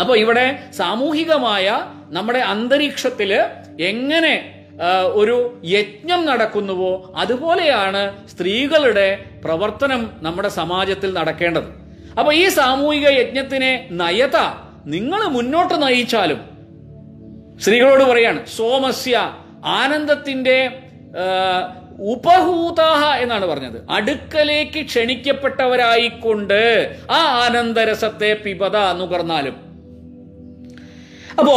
അപ്പൊ 0.00 0.16
ഇവിടെ 0.16 0.46
സാമൂഹികമായ 0.70 1.86
നമ്മുടെ 2.10 2.38
അന്തരീക്ഷത്തിൽ 2.38 3.32
എങ്ങനെ 3.80 4.54
ഒരു 5.04 5.60
യജ്ഞം 5.64 6.26
നടക്കുന്നുവോ 6.26 7.12
അതുപോലെയാണ് 7.16 8.28
സ്ത്രീകളുടെ 8.28 9.24
പ്രവർത്തനം 9.44 10.10
നമ്മുടെ 10.22 10.48
സമാജത്തിൽ 10.48 11.12
നടക്കേണ്ടത്. 11.12 11.68
അപ്പൊ 12.18 12.32
ഈ 12.32 12.48
സാമൂഹിക 12.48 13.08
യജ്ഞത്തിനെ 13.08 13.88
നയത 13.90 14.67
നിങ്ങൾ 14.86 15.24
മുന്നോട്ട് 15.24 15.82
നയിച്ചാലും. 15.82 16.40
സ്ത്രീകളോട് 17.60 18.04
പറയാണ് 18.04 18.46
സോമസ്യ 18.46 19.16
ആനന്ദത്തിന്റെ 19.64 20.82
ഉപഹൂതാഹ 22.00 23.16
എന്നാണ് 23.16 23.46
പറഞ്ഞത്. 23.46 23.90
അടുക്കലേക്ക് 23.90 24.86
ക്ഷണിക്കപ്പെട്ടവരായിക്കൊണ്ട് 24.86 26.60
ആ 27.10 27.20
ആനന്ദരസത്തെ 27.44 28.40
പിപത 28.44 28.76
നുകർന്നാലും 28.76 29.56
അപ്പോ 31.38 31.56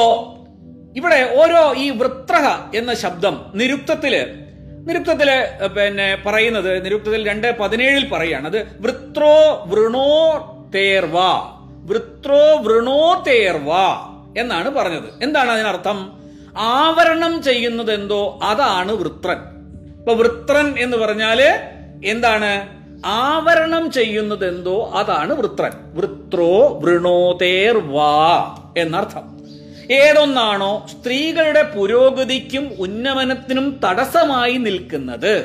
ഇവിടെ 0.96 1.36
ഓരോ 1.42 1.74
ഈ 1.78 1.90
വൃത്രഹ 1.90 2.78
എന്ന 2.78 2.94
ശബ്ദം 2.94 3.51
നിരുക്തത്തിൽ 3.56 4.16
നിരുക്തത്തിൽ 4.88 5.30
പിന്നെ 5.68 6.24
പറയുന്നത് 6.25 6.86
നിരുക്തത്തിൽ 6.86 7.28
രണ്ട് 7.28 7.60
പതിനേഴിൽ 7.60 8.10
പറയാണ്. 8.10 8.48
അത് 8.48 8.60
വൃത്രോ 8.80 9.63
വൃണോ 9.68 10.10
തേർവ. 10.75 11.18
വൃത്രോ 11.86 12.58
വൃണോ 12.62 13.24
തേർവ 13.28 13.70
എന്നാണ് 14.38 14.70
പറഞ്ഞത്. 14.70 15.24
എന്താണ് 15.24 15.52
അതിനർത്ഥം? 15.52 16.12
ആവരണം 16.58 17.44
ചെയ്യുന്നത് 17.44 17.94
എന്തോ 17.94 18.40
അതാണ് 18.44 18.92
വൃത്രൻ. 18.92 19.38
ഇപ്പൊ 19.98 20.14
വൃത്രൻ 20.14 20.76
എന്ന് 20.78 20.98
പറഞ്ഞാൽ 20.98 21.42
എന്താണ്? 22.06 22.82
ആവരണം 23.06 23.92
ചെയ്യുന്നത് 23.92 24.48
എന്തോ 24.48 24.92
അതാണ് 24.96 25.34
വൃത്രൻ. 25.34 25.72
വൃത്രോ 25.94 26.80
വൃണോതേർ 26.80 27.78
വാ 27.78 28.58
എന്നർത്ഥം. 28.78 29.42
ഏതൊന്നാണോ 29.92 30.88
സ്ത്രീകളുടെ 30.92 31.64
പുരോഗതിക്കും 31.64 32.72
ഉന്നമനത്തിനും 32.80 33.80
തടസ്സമായി 33.86 34.54
നിൽക്കുന്നത്. 34.54 35.38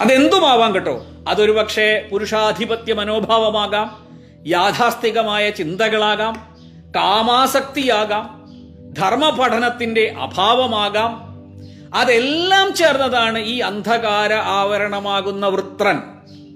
അതെന്തുമാവാം 0.00 0.74
കേട്ടോ? 0.74 1.06
അതൊരു 1.28 1.52
പക്ഷേ 1.52 2.08
പുരുഷാധിപത്യ 2.10 2.92
മനോഭാവമാകാം. 2.92 4.03
യാഥാസ്ഥികമായ 4.46 5.50
ചിന്തകളാകാം 5.50 6.34
കാമാസക്തിയാകാം 6.96 8.24
ധർമ്മപഠനത്തിന്റെ 8.98 10.14
അഭാവമാകാം. 10.18 11.12
അതെല്ലാം 11.94 12.74
ചേർന്നതാണ് 12.74 13.38
ഈ 13.38 13.58
അന്ധകാര 13.58 14.32
ആവരണമാകുന്ന 14.32 15.46
വൃത്രൻ 15.46 16.02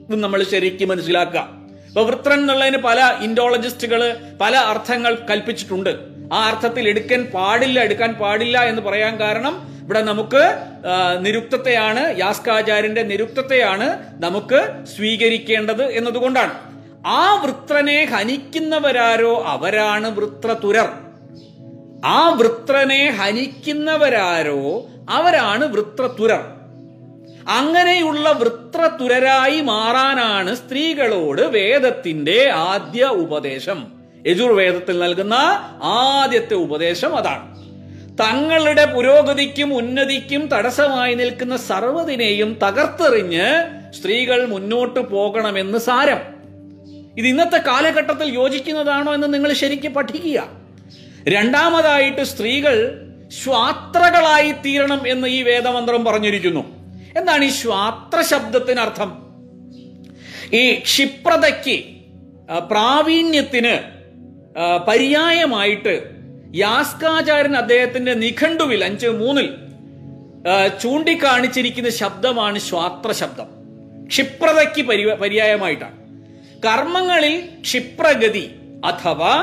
ഇത് 0.09 0.23
നമ്മൾ 0.23 0.43
ശരിക്കും 0.43 0.89
മനസ്സിലാക്കുക. 0.89 1.49
ഇപ്പൊ 1.89 2.03
വൃത്രൻ 2.03 2.41
എന്നുള്ളതിന് 2.41 2.77
പല 2.77 3.19
ഇൻഡോളജിസ്റ്റുകൾ 3.23 4.17
പല 4.41 4.57
അർത്ഥങ്ങൾ 4.57 5.15
കൽപ്പിച്ചിട്ടുണ്ട്. 5.31 5.99
ആ 6.33 6.47
അർത്ഥത്തിൽ 6.49 6.89
എടുക്കാൻ 6.89 7.25
പാടില്ല 7.35 7.81
എടുക്കാൻ 7.81 8.13
പാടില്ല 8.13 8.59
എന്ന് 8.59 8.83
പറയാൻ 8.83 9.21
കാരണം 9.21 9.79
ഇവിടെ 9.83 10.03
നമുക്ക് 10.03 10.43
നിരുക്തത്തെയാണ് 11.21 12.19
യാസ്കാചാര്യന്റെ 12.19 13.03
നിരുക്തത്തെയാണ് 13.03 13.87
നമുക്ക് 14.25 14.85
സ്വീകരിക്കേണ്ടത് 14.97 15.85
എന്നതുകൊണ്ടാണ്. 15.99 16.68
ആ 17.07 17.43
വൃത്രനെ 17.43 18.05
ഹനിക്കുന്നവരാരോ 18.05 19.45
അവരാണ് 19.47 20.19
വൃത്രതുരർ. 20.19 20.89
ആ 22.05 22.29
വൃത്രനെ 22.29 23.11
ഹനിക്കുന്നവരാരോ 23.11 24.87
അവരാണ് 25.11 25.65
വൃത്രതുരർ. 25.65 26.41
അങ്ങനെയുള്ള 27.49 28.33
വൃത്രതുരരായി 28.33 29.61
മാറാനാണ് 29.61 30.55
സ്ത്രീകളോട് 30.55 31.43
വേദത്തിന്റെ 31.43 32.51
ആദ്യ 32.51 33.05
ഉപദേശം. 33.05 33.87
യജുർവേദത്തിൽ 34.27 34.99
നൽകുന്ന 34.99 35.35
ആദ്യത്തെ 35.83 36.55
ഉപദേശം 36.55 37.17
അതാണ്. 37.17 37.59
തങ്ങളുടെ 38.19 38.85
പുരോഗതിക്കും 38.85 39.75
ഉന്നതിക്കും 39.75 40.47
തടസ്സമായി 40.47 41.15
നിൽക്കുന്ന 41.15 41.57
സർവതിനെയും 41.57 42.59
തകർത്തെറിഞ്ഞ് 42.63 43.45
സ്ത്രീകൾ 43.93 44.47
മുന്നോട്ട് 44.47 45.01
പോകണമെന്ന് 45.01 45.79
സാരം. 45.79 46.38
ഇത് 47.19 47.27
ഇന്നത്തെ 47.27 47.57
കാലഘട്ടത്തിൽ 47.57 48.35
യോജിക്കുന്നതാണോ 48.35 49.15
എന്ന് 49.15 49.35
നിങ്ങൾ 49.35 49.53
ശരിക്കും 49.53 49.95
പഠിക്കുക. 49.95 50.49
രണ്ടാമതായിട്ട് 51.29 52.25
സ്ത്രീകൾ 52.25 53.01
ശ്വാത്രകളായി 53.45 54.53
തീരണം 54.53 55.09
എന്ന് 55.09 55.29
ഈ 55.29 55.43
വേദമന്ത്രം 55.43 56.05
പറഞ്ഞിരിക്കുന്നു. 56.05 56.61
എന്താണ് 57.19 57.45
ഈ 57.45 57.49
ശ്വാത്ര 57.49 58.23
ശബ്ദത്തിനർത്ഥം? 58.23 59.19
ഈ 60.53 60.75
ക്ഷിപ്രതയ്ക്ക് 60.75 61.85
പ്രാവീണ്യത്തിന് 62.71 63.79
പര്യായമായിട്ട് 64.89 66.11
യാസ്കാചാരൻ 66.55 67.57
അദ്ദേഹത്തിന്റെ 67.57 68.15
നിഘണ്ടുവിൽ 68.15 68.85
അഞ്ച് 68.85 69.07
മൂന്നിൽ 69.07 69.55
ചൂണ്ടിക്കാണിച്ചിരിക്കുന്ന 70.83 71.91
ശബ്ദമാണ് 71.91 72.59
ശ്വാത്ര 72.59 73.13
ശബ്ദം. 73.13 73.47
ക്ഷിപ്രതയ്ക്ക് 74.09 74.83
പരി- 74.83 75.11
പര്യായമായിട്ടാണ്. 75.11 75.98
കർമ്മങ്ങളിൽ 76.65 77.35
ക്ഷിപ്രഗതി 77.65 78.47
അഥവാ 78.85 79.35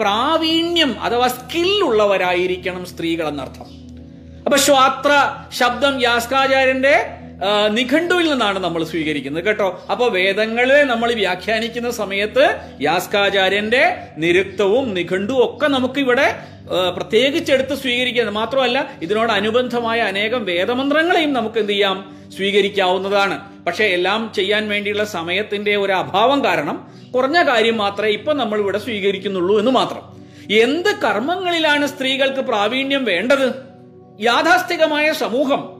പ്രാവീണ്യം 0.00 1.00
അഥവാ 1.02 1.26
സ്കിൽ 1.26 1.84
ഉള്ളവരായിരിക്കണം 1.84 2.86
സ്ത്രീകൾ 2.86 3.28
എന്നർത്ഥം 3.28 3.68
അപ്പൊ 4.44 4.56
ശ്വാത്ര 4.56 5.12
ശബ്ദം 5.52 6.00
യാസ്കാചാര്യന്റെ 6.00 6.94
നിഘണ്ടുവിൽ 7.68 8.30
നിന്നാണ് 8.30 8.58
നമ്മൾ 8.58 8.84
സ്വീകരിക്കുന്നത് 8.84 9.44
കേട്ടോ? 9.44 9.82
അപ്പോൾ 9.90 10.10
വേദങ്ങളെ 10.12 10.84
നമ്മൾ 10.84 11.12
വ്യാഖ്യാനിക്കുന്ന 11.12 11.90
സമയത്ത് 11.90 12.60
യാസ്കാചാര്യന്റെ 12.80 13.96
നിരുക്തവും 14.18 14.94
നിഘണ്ടുവും 14.94 15.44
ഒക്കെ 15.44 15.66
നമുക്ക് 15.66 15.98
ഇവിടെ 15.98 16.36
പ്രത്യേകിച്ച് 16.96 17.52
എടുത്ത് 17.52 17.74
സ്വീകരിക്കുന്നത് 17.74 18.34
മാത്രമല്ല 18.34 18.90
ഇതിനോട് 19.02 19.32
അനുബന്ധമായ 19.32 20.00
അനേകം 20.00 20.44
വേദമന്ത്രങ്ങളെയും 20.44 21.32
നമുക്ക് 21.32 21.58
എന്ത് 21.58 21.72
ചെയ്യാം? 21.72 22.14
സ്വീകരിക്കാവുന്നതാണ്. 22.36 23.64
പക്ഷേ 23.66 23.84
എല്ലാം 23.84 24.32
ചെയ്യാൻ 24.34 24.68
വേണ്ടിയുള്ള 24.68 25.04
സമയത്തിന്റെ 25.04 25.76
ഒരു 25.76 25.92
അഭാവം 25.92 26.44
കാരണം 26.44 26.88
കുറഞ്ഞ 27.14 27.42
കാര്യം 27.42 27.76
മാത്രമേ 27.76 28.08
ഇപ്പൊ 28.08 28.32
നമ്മൾ 28.32 28.58
ഇവിടെ 28.58 28.78
സ്വീകരിക്കുന്നുള്ളൂ 28.78 29.58
എന്ന് 29.58 29.70
മാത്രം. 29.70 30.02
എന്ത് 30.50 30.88
കർമ്മങ്ങളിലാണ് 31.04 31.86
സ്ത്രീകൾക്ക് 31.86 32.40
പ്രാവീണ്യം 32.40 33.04
വേണ്ടത്? 33.04 33.54
യാഥാസ്ഥികമായ 34.20 35.12
സമൂഹം 35.12 35.73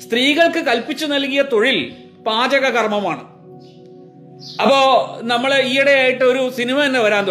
സ്ത്രീകൾക്ക് 0.00 0.58
കൽപ്പിച്ചു 0.58 1.06
നൽകിയ 1.06 1.42
തൊഴിൽ 1.42 1.94
പാചക 2.26 2.68
കർമ്മമാണ് 2.68 3.34
അപ്പോ 4.62 4.78
നമ്മൾ 5.22 5.54
ഈയിടെയായിട്ട് 5.54 6.24
ഒരു 6.24 6.50
സിനിമ 6.56 6.84
തന്നെ 6.84 7.00
വരാൻ 7.00 7.24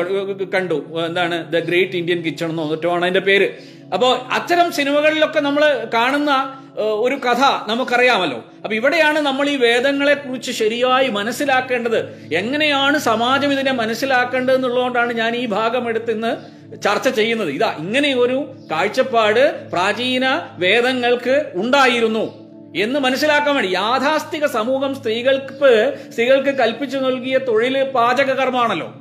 കണ്ടു. 0.53 1.05
എന്താണ്? 1.05 1.51
ദ 1.51 1.59
ഗ്രേറ്റ് 1.59 1.97
ഇന്ത്യൻ 1.97 2.21
കിച്ചൺ 2.21 2.49
എന്ന് 2.49 2.61
തോന്നിട്ടുമാണ് 2.61 3.01
അതിന്റെ 3.01 3.19
പേര്. 3.19 3.49
അപ്പോ 3.93 4.27
അത്തരം 4.31 4.71
സിനിമകളിലൊക്കെ 4.71 5.39
നമ്മൾ 5.39 5.87
കാണുന്ന 5.93 6.59
ഒരു 6.79 7.15
കഥ 7.15 7.41
നമുക്കറിയാമല്ലോ. 7.67 8.45
അപ്പൊ 8.63 8.75
ഇവിടെയാണ് 8.75 9.19
നമ്മൾ 9.19 9.49
ഈ 9.49 9.55
വേദങ്ങളെ 9.55 10.13
കുറിച്ച് 10.13 10.51
ശരിയായി 10.51 11.07
മനസ്സിലാക്കേണ്ടത്. 11.07 12.29
എങ്ങനെയാണ് 12.33 12.97
സമാജം 12.97 13.53
ഇതിനെ 13.53 13.71
മനസ്സിലാക്കേണ്ടത് 13.71 14.55
എന്നുള്ളതുകൊണ്ടാണ് 14.55 15.13
ഞാൻ 15.13 15.35
ഈ 15.35 15.45
ഭാഗം 15.45 15.89
എടുത്ത് 15.89 16.11
ഇന്ന് 16.11 16.35
ചർച്ച 16.75 17.09
ചെയ്യുന്നത്. 17.09 17.49
ഇതാ 17.49 17.75
ഇങ്ങനെ 17.79 18.15
ഒരു 18.15 18.51
കാഴ്ചപ്പാട് 18.71 19.69
പ്രാചീന 19.69 20.41
വേദങ്ങൾക്ക് 20.57 21.51
ഉണ്ടായിരുന്നു. 21.55 22.42
എന്ന് 22.75 22.99
മനസ്സിലാക്കാൻ 22.99 23.55
വേണ്ടി 23.55 23.71
യാഥാസ്ഥിക 23.73 24.45
സമൂഹം 24.45 24.95
സ്ത്രീകൾക്ക് 24.95 25.71
സ്ത്രീകൾക്ക് 26.11 26.49
കൽപ്പിച്ചു 26.49 26.97
നൽകിയ 26.97 27.37
തൊഴിൽ 27.37 27.83
പാചക 27.83 28.29
കർമ്മമാണല്ലോ 28.33 28.93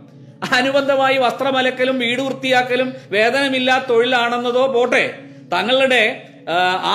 അനുബന്ധമായി 0.52 1.18
വസ്ത്രമലക്കലും 1.18 1.98
വീട് 1.98 2.22
വൃത്തിയാക്കലും 2.22 2.94
വേതനമില്ലാത്ത 3.10 3.84
തൊഴിലാണെന്നതോ 3.84 4.66
പോട്ടെ. 4.66 5.04
തങ്ങളുടെ 5.52 6.02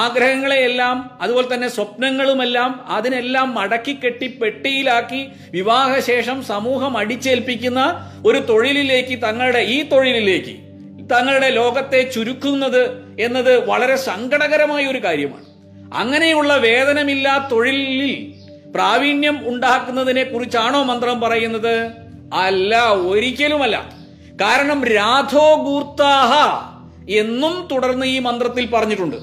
ആഗ്രഹങ്ങളെയെല്ലാം 0.04 1.10
അതുപോലെ 1.22 1.54
തന്നെ 1.54 1.68
സ്വപ്നങ്ങളുമെല്ലാം 1.68 2.86
അതിനെല്ലാം 2.88 3.54
മടക്കി 3.56 3.94
കെട്ടി 3.94 4.28
പെട്ടിയിലാക്കി 4.28 5.22
വിവാഹശേഷം 5.52 6.44
സമൂഹം 6.44 6.98
അടിച്ചേൽപ്പിക്കുന്ന 6.98 7.82
ഒരു 8.26 8.40
തൊഴിലിലേക്ക് 8.40 9.22
തങ്ങളുടെ 9.22 9.60
ഈ 9.60 9.90
തൊഴിലിലേക്ക് 9.90 10.56
തങ്ങളുടെ 11.14 11.50
ലോകത്തെ 11.50 12.02
ചുരുക്കുന്നത് 12.16 12.84
എന്നത് 13.20 13.66
വളരെ 13.66 13.96
സങ്കടകരമായ 13.96 14.86
ഒരു 14.86 15.04
കാര്യമാണ്. 15.06 15.47
അങ്ങനെയുള്ള 15.94 16.58
വേതനമില്ലാ 16.58 17.50
തൊഴിലിൽ 17.52 18.34
പ്രാവീണ്യം 18.72 19.48
ഉണ്ടാക്കുന്നതിനെ 19.48 20.24
കുറിച്ചാണോ 20.24 20.84
മന്ത്രം 20.84 21.22
പറയുന്നത്? 21.22 21.92
അല്ല 22.34 22.90
ഒരിക്കലുമല്ല. 22.90 23.90
കാരണം 24.42 24.86
രാധോ 24.86 25.56
ഗൂർത്താഹ 25.56 26.34
എന്നും 27.12 27.68
തുടർന്ന് 27.72 28.06
ഈ 28.06 28.20
മന്ത്രത്തിൽ 28.20 28.66
പറഞ്ഞിട്ടുണ്ട്. 28.66 29.16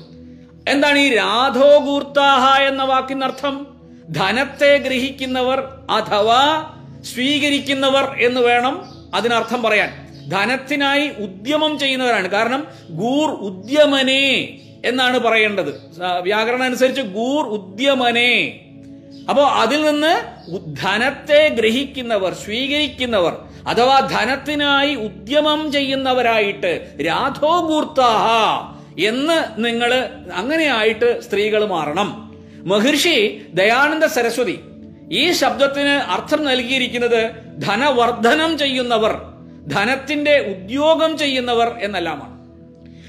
എന്താണ് 0.70 0.98
ഈ 0.98 1.14
രാധോ 1.14 1.78
ഗൂർത്താഹ 1.78 2.62
എന്ന 2.62 2.82
വാക്കിനർത്ഥം? 2.82 3.66
ധനത്തെ 4.10 4.76
ഗ്രഹിക്കുന്നവർ 4.76 5.60
അഥവാ 5.90 6.72
സ്വീകരിക്കുന്നവർ 7.14 8.16
എന്ന് 8.20 8.40
വേണം 8.40 8.84
അതിനർത്ഥം 9.14 9.62
പറയാൻ. 9.62 10.04
ധനത്തിനായി 10.30 11.08
ഉദ്യമം 11.08 11.78
ചെയ്യുന്നവരാണ്. 11.78 12.28
കാരണം 12.28 12.66
ഗൂർ 12.90 13.30
ഉദ്യമനേ 13.30 14.58
എന്നാണ് 14.84 15.18
പറയേണ്ടത്. 15.18 15.70
വ്യാകരണം 16.22 16.62
അനുസരിച്ച് 16.62 17.02
ഗൂർ 17.02 17.44
ഉദ്യമനേ. 17.46 18.60
അപ്പോ 19.30 19.42
അതിൽ 19.42 19.90
നിന്ന് 19.90 20.12
ധനത്തെ 20.82 21.48
ഗ്രഹിക്കുന്നവർ 21.48 22.34
സ്വീകരിക്കുന്നവർ 22.34 23.36
അഥവാ 23.68 24.00
ധനത്തിനായി 24.00 24.94
ഉദ്യമം 24.94 25.72
ചെയ്യുന്നവരായിട്ട് 25.72 26.72
രാധോ 27.06 27.60
ഗൂർത്താഹ 27.60 28.26
എന്ന് 29.04 29.64
നിങ്ങൾ 29.64 30.08
അങ്ങനെയായിട്ട് 30.34 31.20
സ്ത്രീകൾ 31.20 31.64
മാറണം. 31.64 32.10
മഹർഷി 32.64 33.46
ദയാനന്ദ 33.54 34.04
സരസ്വതി 34.04 34.60
ഈ 35.12 35.32
ശബ്ദത്തിന് 35.32 35.94
അർത്ഥം 36.14 36.44
നൽകിയിരിക്കുന്നത് 36.44 37.30
ധനവർദ്ധനം 37.58 38.58
ചെയ്യുന്നവർ 38.58 39.14
ധനത്തിന്റെ 39.68 40.38
ഉദ്യോഗം 40.38 41.18
ചെയ്യുന്നവർ 41.18 41.68
എന്നെല്ലാമാണ്. 41.82 42.33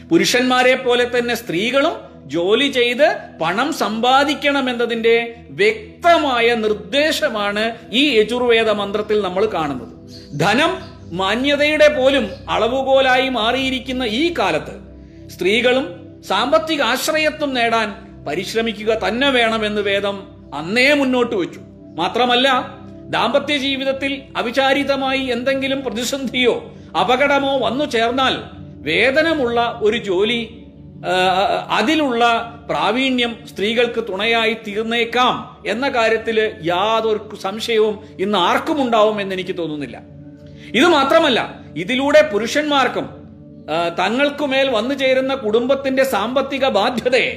പുരുഷന്മാരെ 0.09 0.75
പോലെ 0.75 1.05
തന്നെ 1.13 1.35
സ്ത്രീകളും 1.35 1.95
ജോലി 2.25 2.67
ചെയ്ത് 2.71 3.07
പണം 3.41 3.73
സമ്പാദിക്കണം 3.73 4.69
എന്നതിന്റെ 4.69 5.15
വ്യക്തമായ 5.49 6.55
നിർദ്ദേശമാണ് 6.55 7.63
ഈ 7.91 8.03
യജുർവേദ 8.17 8.69
മന്ത്രത്തിൽ 8.69 9.21
നമ്മൾ 9.21 9.45
കാണുന്നത്. 9.45 9.93
ധനം 10.37 10.71
മാന്യതയുടെ 11.11 11.89
പോലും 11.97 12.25
അളവുകോലായി 12.49 13.29
മാറിയിരിക്കുന്ന 13.29 14.03
ഈ 14.03 14.33
കാലത്ത് 14.39 14.75
സ്ത്രീകളും 15.33 15.85
സാമ്പത്തിക 16.27 16.81
ആശ്രയത്വം 16.81 17.53
നേടാൻ 17.53 17.89
പരിശ്രമിക്കുക 18.27 18.91
തന്നെ 19.07 19.29
വേണമെന്ന് 19.29 19.81
വേദം 19.81 20.15
അന്നേ 20.53 20.93
മുന്നോട്ട് 20.93 21.35
വെച്ചു. 21.35 21.61
മാത്രമല്ല 21.97 22.47
ദാമ്പത്യ 23.09 23.57
ജീവിതത്തിൽ 23.57 24.11
അവിചാരിതമായി 24.37 25.23
എന്തെങ്കിലും 25.35 25.83
പ്രതിസന്ധിയോ 25.83 26.53
അപകടമോ 27.01 27.53
വന്നു 27.57 27.85
ചേർന്നാൽ 27.85 28.35
വേതനമുള്ള 28.87 29.79
ഒരു 29.81 29.97
ജോലി 29.97 30.41
അതിലുള്ള 31.77 32.23
പ്രാവീണ്യം 32.69 33.31
സ്ത്രീകൾക്ക് 33.49 34.01
തുണയായി 34.09 34.53
തീർന്നേക്കാം 34.67 35.35
എന്ന 35.67 35.85
കാര്യത്തിൽ 35.89 36.37
യാതൊരു 36.63 37.35
സംശയവും 37.43 37.95
ഇന്ന് 38.19 38.37
ആർക്കും 38.37 38.81
ഉണ്ടാവും 38.83 39.17
എന്ന് 39.21 39.33
എനിക്ക് 39.35 39.55
തോന്നുന്നില്ല. 39.57 39.97
ഇത് 40.79 40.87
മാത്രമല്ല 40.87 41.39
ഇതിലൂടെ 41.75 42.21
പുരുഷന്മാർക്കും 42.33 43.09
തങ്ങൾക്കുമേൽ 43.99 44.67
വന്നു 44.69 44.95
ചേരുന്ന 44.95 45.35
കുടുംബത്തിന്റെ 45.35 46.03
സാമ്പത്തിക 46.03 46.65
ബാധ്യതയെ 46.77 47.31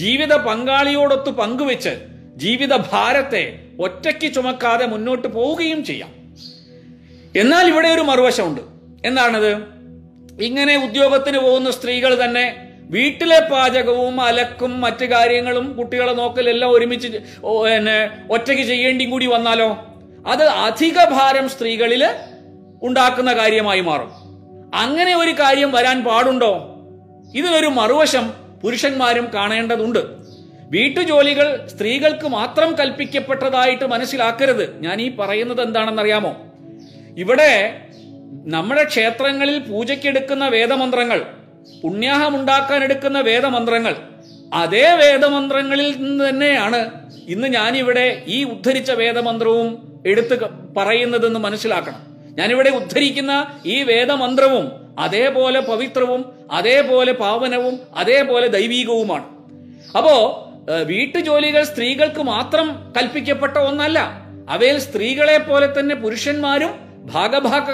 ജീവിത 0.00 0.32
പങ്കാളിയോടൊത്ത് 0.46 1.30
പങ്കുവെച്ച് 1.30 1.92
ജീവിത 2.36 2.74
ഭാരത്തെ 2.92 3.44
ഒറ്റയ്ക്ക് 3.80 4.28
ചുമക്കാതെ 4.34 4.86
മുന്നോട്ട് 4.86 5.28
പോവുകയും 5.28 5.84
ചെയ്യാം. 5.84 6.12
എന്നാൽ 7.40 7.66
ഇവിടെ 7.68 7.88
ഒരു 7.88 8.00
മറുവശമുണ്ട്. 8.00 8.60
എന്താണത്? 9.04 9.79
ഇങ്ങനെ 10.42 10.84
ഉദ്യോഗത്തിന് 10.84 11.38
പോകുന്ന 11.38 11.70
സ്ത്രീകൾ 11.70 12.24
തന്നെ 12.24 12.66
വീട്ടിലെ 12.90 13.40
പാചകവും 13.40 14.20
അലക്കും 14.20 14.80
മറ്റു 14.80 15.04
കാര്യങ്ങളും 15.04 15.76
കുട്ടികളെ 15.76 16.12
നോക്കലെല്ലാം 16.12 16.72
ഒരുമിച്ച് 16.72 17.08
പിന്നെ 17.08 18.10
ഒറ്റയ്ക്ക് 18.30 18.64
ചെയ്യേണ്ടി 18.64 19.04
കൂടി 19.04 19.26
വന്നാലോ? 19.26 19.86
അത് 20.26 20.42
അധിക 20.42 21.04
ഭാരം 21.04 21.48
സ്ത്രീകളിൽ 21.48 22.06
ഉണ്ടാക്കുന്ന 22.82 23.32
കാര്യമായി 23.32 23.80
മാറും. 23.80 24.10
അങ്ങനെ 24.74 25.16
ഒരു 25.16 25.30
കാര്യം 25.30 25.72
വരാൻ 25.72 26.04
പാടുണ്ടോ? 26.04 26.76
ഇതിനൊരു 27.34 27.66
മറുവശം 27.66 28.34
പുരുഷന്മാരും 28.62 29.28
കാണേണ്ടതുണ്ട്. 29.34 29.98
വീട്ടുജോലികൾ 30.62 31.66
സ്ത്രീകൾക്ക് 31.66 32.28
മാത്രം 32.28 32.76
കൽപ്പിക്കപ്പെട്ടതായിട്ട് 32.78 33.84
മനസ്സിലാക്കരുത്. 33.84 34.82
ഞാൻ 34.82 35.00
ഈ 35.00 35.16
പറയുന്നത് 35.16 35.62
എന്താണെന്നറിയാമോ? 35.62 36.36
ഇവിടെ 37.18 37.80
നമ്മുടെ 38.30 38.84
ക്ഷേത്രങ്ങളിൽ 38.84 39.58
പൂജയ്ക്കെടുക്കുന്ന 39.58 40.48
വേദമന്ത്രങ്ങൾ 40.48 41.20
പുണ്യാഹമുണ്ടാക്കാൻ 41.82 42.84
എടുക്കുന്ന 42.84 43.20
വേദമന്ത്രങ്ങൾ 43.20 43.94
അതേ 44.54 44.94
വേദമന്ത്രങ്ങളിൽ 44.94 46.02
നിന്ന് 46.02 46.28
തന്നെയാണ് 46.28 46.90
ഇന്ന് 47.28 47.48
ഞാനിവിടെ 47.48 48.22
ഈ 48.26 48.44
ഉദ്ധരിച്ച 48.44 48.90
വേദമന്ത്രവും 48.90 50.02
എടുത്ത് 50.06 50.38
പറയുന്നതെന്ന് 50.76 51.40
മനസ്സിലാക്കണം. 51.40 52.02
ഞാനിവിടെ 52.38 52.70
ഉദ്ധരിക്കുന്ന 52.70 53.60
ഈ 53.66 53.82
വേദമന്ത്രവും 53.82 54.70
അതേപോലെ 54.98 55.60
പവിത്രവും 55.60 56.24
അതേപോലെ 56.50 57.12
പാവനവും 57.12 57.80
അതേപോലെ 57.94 58.46
ദൈവീകവുമാണ്. 58.46 59.24
അപ്പോ 59.96 60.14
വീട്ടുജോലികൾ 60.82 61.62
സ്ത്രീകൾക്ക് 61.62 62.20
മാത്രം 62.20 62.92
കൽപ്പിക്കപ്പെട്ട 62.96 63.56
ഒന്നല്ല. 63.58 63.98
അവയിൽ 64.48 64.78
സ്ത്രീകളെ 64.78 65.38
പോലെ 65.38 65.80
തന്നെ 65.80 65.94
പുരുഷന്മാരും 65.94 66.89
ഭാഗഭാക്ക 67.00 67.70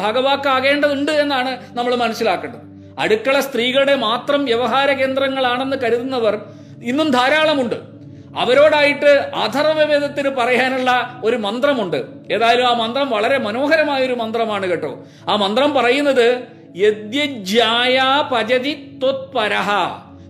ഭാഗവാക്കാകേണ്ടതുണ്ട് 0.00 1.12
എന്നാണ് 1.12 1.58
നമ്മൾ 1.72 1.94
മനസ്സിലാക്കേണ്ടത്. 1.94 2.60
അടുക്കള 2.98 3.40
സ്ത്രീകളുടെ 3.40 3.94
മാത്രം 3.94 4.44
വ്യവഹാര 4.44 4.92
കേന്ദ്രങ്ങളാണെന്ന് 4.92 5.76
കരുതുന്നവർ 5.76 6.40
ഇന്നും 6.82 7.10
ധാരാളമുണ്ട്. 7.10 7.96
അവരോടായിട്ട് 8.38 9.30
അഥർവവേദത്തിന് 9.34 10.28
പറയാനുള്ള 10.28 11.20
ഒരു 11.24 11.36
മന്ത്രമുണ്ട്. 11.36 12.04
ഏതായാലും 12.30 12.66
ആ 12.66 12.72
മന്ത്രം 12.72 13.10
വളരെ 13.10 13.38
മനോഹരമായ 13.38 14.02
ഒരു 14.02 14.12
മന്ത്രമാണ് 14.12 14.66
കേട്ടോ. 14.66 14.98
ആ 15.28 15.36
മന്ത്രം 15.36 15.74
പറയുന്നത് 15.74 16.42
യദ്യജായ 16.76 18.02
പജതി 18.32 18.98
ത്വത്പരഹ 19.02 19.70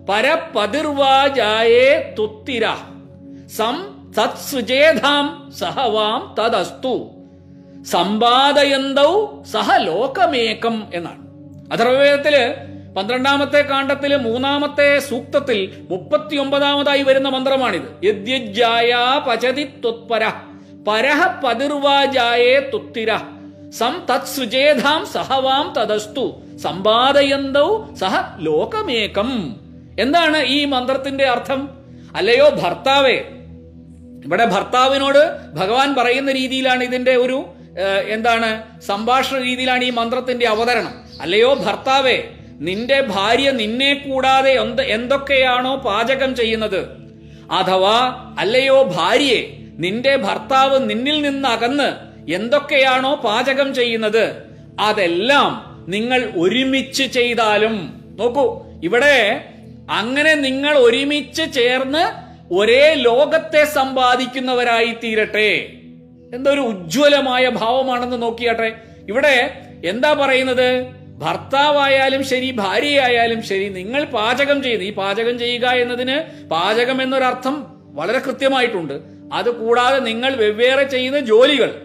പരപതിർവാജായേ 0.08 2.14
തുത്തിര 2.18 2.66
സം 3.56 4.06
തത്സുജേധാം 4.18 5.52
സഹവാം 5.58 6.34
തദസ്തു. 6.38 7.15
സമ്പാദയന്തൗ 7.86 9.10
സഹ 9.52 9.76
ലോകമേകം 9.76 10.76
എന്നാണ്. 10.94 11.22
അഥർവവേദത്തിൽ 11.72 12.36
പന്ത്രണ്ടാമത്തെ 12.96 13.60
കാണ്ഡത്തിൽ 13.60 14.16
മൂന്നാമത്തെ 14.16 14.98
സൂക്തത്തിൽ 14.98 15.58
മുപ്പത്തിയൊമ്പതാമതായി 15.90 17.02
വരുന്ന 17.02 17.28
മന്ത്രമാണിത്. 17.28 17.88
യദ്യജായ 18.04 18.92
പചതി 19.28 19.64
ത്വത്പര 19.64 20.24
പരഹ 20.88 21.20
പതിർവാജായേ 21.44 22.70
തുത്തിര 22.74 23.10
സം 23.70 23.94
തത്സൃജേധാം 24.10 25.06
സഹവാം 25.06 25.74
തദസ്തു 25.78 26.24
സമ്പാദയന്തൗ 26.56 27.68
സഹ 28.00 28.14
ലോകമേകം. 28.38 29.30
എന്താണ് 30.00 30.38
ഈ 30.56 30.64
മന്ത്രത്തിന്റെ 30.64 31.24
അർത്ഥം? 31.24 31.60
അല്ലയോ 32.16 32.48
ഭർത്താവേ 32.62 33.16
ഇവിടെ 34.24 34.44
ഭർത്താവിനോട് 34.44 35.22
ഭഗവാൻ 35.54 35.94
പറയുന്ന 35.94 36.32
രീതിയിലാണ് 36.32 36.82
ഇതിന്റെ 36.84 37.16
ഒരു 37.16 37.38
എന്താണ്? 38.08 38.62
സംഭാഷണ 38.82 39.38
രീതിയിലാണ് 39.38 39.84
ഈ 39.84 39.90
മന്ത്രത്തിന്റെ 39.90 40.46
അവതരണം. 40.46 41.04
അല്ലയോ 41.20 41.54
ഭർത്താവേ 41.54 42.24
നിന്റെ 42.60 43.00
ഭാര്യ 43.00 43.50
നിന്നെ 43.50 43.94
കൂടാതെ 43.94 44.50
എന്ത് 44.50 44.82
എന്തൊക്കെയാണോ 44.82 45.76
പാചകം 45.76 46.34
ചെയ്യുന്നത്? 46.34 46.88
അഥവാ 47.50 47.98
അല്ലയോ 48.38 48.82
ഭാര്യയെ 48.82 49.56
നിന്റെ 49.78 50.16
ഭർത്താവ് 50.16 50.90
നിന്നിൽ 50.90 51.22
നിന്ന് 51.22 51.48
അകന്ന് 51.48 51.96
എന്തൊക്കെയാണോ 52.32 53.14
പാചകം 53.14 53.74
ചെയ്യുന്നത്? 53.74 54.46
അതെല്ലാം 54.80 55.50
നിങ്ങൾ 55.88 56.32
ഒരുമിച്ച് 56.36 57.02
ചെയ്താലും. 57.02 58.06
നോക്കൂ 58.18 58.64
ഇവിടെ 58.82 59.46
അങ്ങനെ 59.90 60.34
നിങ്ങൾ 60.34 60.74
ഒരുമിച്ച് 60.78 61.54
ചേർന്ന് 61.54 62.04
ഒരേ 62.54 62.94
ലോകത്തെ 62.94 63.64
സമ്പാദിക്കുന്നവരായി 63.64 64.96
തീരട്ടെ 65.04 65.50
എന്തൊരു 66.34 66.60
ഉജ്ജ്വലമായ 66.60 67.48
ഭാവമാണെന്ന് 67.48 68.22
നോക്കിയാട്ടെ. 68.22 68.74
ഇവിടെ 69.08 69.62
എന്താ 69.84 70.12
പറയുന്നത്? 70.12 70.86
ഭർത്താവായാലും 71.18 72.24
ശരി 72.24 72.50
ഭാര്യയായാലും 72.50 73.42
ശരി 73.42 73.68
നിങ്ങൾ 73.68 74.04
പാചകം 74.04 74.62
ചെയ്യുന്നു. 74.62 74.86
ഈ 74.86 74.92
പാചകം 74.92 75.38
ചെയ്യുക 75.38 75.66
എന്നതിന് 75.68 76.48
പാചകം 76.48 77.02
എന്നൊരർത്ഥം 77.02 77.66
വളരെ 77.94 78.18
കൃത്യമായിട്ടുണ്ട്. 78.18 79.00
അത് 79.32 79.50
കൂടാതെ 79.50 79.98
നിങ്ങൾ 79.98 80.34
വെവ്വേറെ 80.34 80.84
ചെയ്യുന്ന 80.84 81.20
ജോലികൾ. 81.20 81.82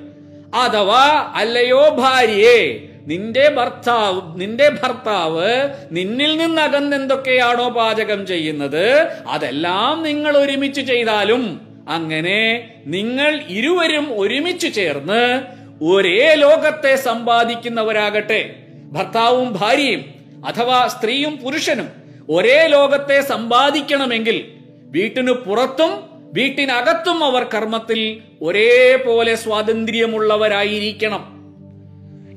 അഥവാ 0.56 1.32
അല്ലയോ 1.36 1.89
ഭാര്യയെ 1.89 2.88
നിന്റെ 3.08 3.49
ഭർത്താവ് 3.49 4.41
നിന്റെ 4.41 4.69
ഭർത്താവ് 4.69 5.69
നിന്നിൽ 5.91 6.38
നിന്ന് 6.38 6.62
അകന്നെന്തൊക്കെയാണോ 6.62 7.69
പാചകം 7.69 8.27
ചെയ്യുന്നത് 8.27 9.08
അതെല്ലാം 9.27 10.04
നിങ്ങൾ 10.04 10.38
ഒരുമിച്ച് 10.38 10.82
ചെയ്താലും 10.82 11.70
അങ്ങനെ 11.95 12.69
നിങ്ങൾ 12.86 13.41
ഇരുവരും 13.47 14.19
ഒരുമിച്ച് 14.19 14.73
ചേർന്ന് 14.73 15.41
ഒരേ 15.84 16.34
ലോകത്തെ 16.34 16.95
സമ്പാദിക്കുന്നവരാകട്ടെ. 16.95 18.56
ഭർത്താവും 18.91 19.54
ഭാര്യയും 19.54 20.06
അഥവാ 20.47 20.88
സ്ത്രീയും 20.88 21.38
പുരുഷനും 21.38 21.88
ഒരേ 22.30 22.67
ലോകത്തെ 22.67 23.21
സമ്പാദിക്കണമെങ്കിൽ 23.21 24.51
വീട്ടിനു 24.80 25.32
പുറത്തും 25.32 26.12
വീട്ടിനകത്തും 26.34 27.23
അവർ 27.23 27.43
കർമ്മത്തിൽ 27.43 28.21
ഒരേപോലെ 28.41 29.36
സ്വാതന്ത്ര്യമുള്ളവരായിരിക്കണം. 29.36 31.41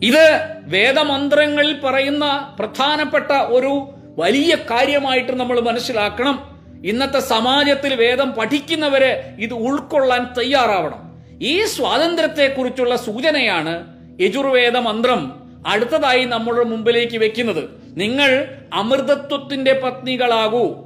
ഇത് 0.03 0.57
വേദമന്ത്രങ്ങളിൽ 0.65 1.81
പറയുന്ന 1.81 2.55
പ്രധാനപ്പെട്ട 2.59 3.33
ഒരു 3.33 3.93
വലിയ 4.19 4.57
കാര്യമായിട്ട് 4.71 5.33
നമ്മൾ 5.33 5.61
മനസ്സിലാക്കണം. 5.61 6.54
ഇന്നത്തെ 6.85 7.19
സമാജത്തിൽ 7.19 7.95
വേദം 7.95 8.33
പഠിക്കുന്നവരെ 8.33 9.35
ഇത് 9.39 9.55
ഉൾക്കൊള്ളാൻ 9.55 10.25
തയ്യാറാവണം. 10.39 11.23
ഈ 11.43 11.65
സ്വാതന്ത്ര്യത്തെക്കുറിച്ചുള്ള 11.65 12.97
സൂചനയാണ് 12.97 13.87
യജുർവേദ 14.21 14.77
മന്ത്രം 14.77 15.43
അടുത്തതായി 15.67 16.25
നമ്മുടെ 16.25 16.65
മുമ്പിലേക്ക് 16.65 17.19
വെക്കുന്നത്. 17.19 17.65
നിങ്ങൾ 17.97 18.49
അമൃതത്വത്തിന്റെ 18.75 19.73
പത്നികളാകൂ. 19.85 20.85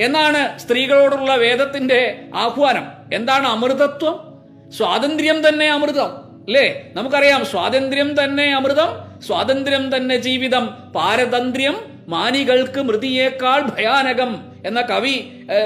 എന്നാണ് 0.00 0.58
സ്ത്രീകളോടുള്ള 0.58 1.36
വേദത്തിന്റെ 1.36 2.20
ആഹ്വാനം. 2.34 2.86
എന്താണ് 3.12 3.46
അമൃതത്വം? 3.46 4.44
സ്വാതന്ത്ര്യം 4.70 5.48
തന്നെ 5.48 5.68
അമൃതം. 5.68 6.27
അല്ലേ 6.48 6.92
നമുക്കറിയാം 6.96 7.44
സ്വാതന്ത്ര്യം 7.46 8.24
തന്നെ 8.24 8.54
അമൃതം 8.54 8.90
സ്വാതന്ത്ര്യം 9.26 9.96
തന്നെ 9.96 10.16
ജീവിതം. 10.16 10.66
പാരതന്ത്ര്യം 10.94 11.76
മാനികൾക്ക് 12.08 12.80
മൃതിയേക്കാൾ 12.80 13.58
ഭയാനകം 13.62 14.30
എന്ന 14.66 14.80
കവി 14.80 15.16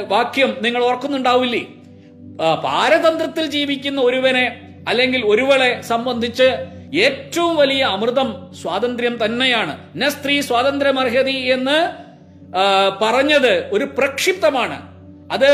വാക്യം 0.09 0.57
നിങ്ങൾ 0.61 0.85
ഓർക്കുന്നുണ്ടാവില്ലേ? 0.85 1.63
പാരതന്ത്രത്തിൽ 2.65 3.47
ജീവിക്കുന്ന 3.47 4.01
ഒരുവനെ 4.01 4.47
അല്ലെങ്കിൽ 4.89 5.27
ഒരുവളെ 5.27 5.83
സംബന്ധിച്ച് 5.83 6.49
ഏറ്റവും 7.07 7.57
വലിയ 7.57 7.83
അമൃതം 7.83 8.29
സ്വാതന്ത്ര്യം 8.63 9.25
തന്നെയാണ്. 9.25 9.77
ന 9.97 10.09
സ്ത്രീ 10.09 10.41
സ്വാതന്ത്ര്യമർഹതി 10.41 11.39
എന്ന് 11.57 11.79
പറഞ്ഞത് 13.03 13.53
ഒരു 13.73 13.85
പ്രക്ഷിപ്തമാണ്. 13.99 14.79
അത് 15.33 15.51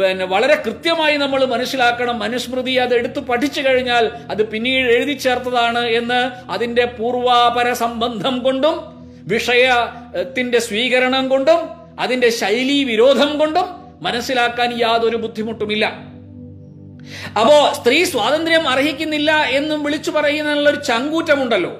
പിന്നെ 0.00 0.24
വളരെ 0.24 0.54
കൃത്യമായി 0.66 1.16
നമ്മൾ 1.16 1.44
മനസ്സിലാക്കണം. 1.44 2.18
മനുസ്മൃതി 2.18 2.72
അത് 2.72 2.94
എടുത്തു 2.94 3.20
പഠിച്ചു 3.20 3.60
കഴിഞ്ഞാൽ 3.60 4.10
അത് 4.30 4.42
പിന്നീട് 4.48 4.90
എഴുതി 4.92 5.12
ചേർത്തതാണ് 5.12 5.86
എന്ന് 5.86 6.50
അതിന്റെ 6.50 6.84
പൂർവാപര 6.84 7.72
സംബന്ധം 7.72 8.38
കൊണ്ടും 8.38 8.76
വിഷയത്തിന്റെ 9.28 10.58
സ്വീകരണം 10.58 11.28
കൊണ്ടും 11.28 11.58
അതിന്റെ 12.00 12.28
ശൈലി 12.30 12.84
വിരോധം 12.84 13.38
കൊണ്ടും 13.38 13.64
മനസ്സിലാക്കാൻ 14.02 14.78
യാതൊരു 14.80 15.16
ബുദ്ധിമുട്ടുമില്ല. 15.16 15.86
അപ്പോ 17.40 17.72
സ്ത്രീ 17.72 18.04
സ്വാതന്ത്ര്യം 18.04 18.68
അർഹിക്കുന്നില്ല 18.68 19.32
എന്നും 19.32 19.84
വിളിച്ചു 19.84 20.10
പറയുന്നതിനുള്ള 20.10 20.70
ഒരു 20.70 20.76
ചങ്കൂറ്റമുണ്ടല്ലോ. 20.76 21.78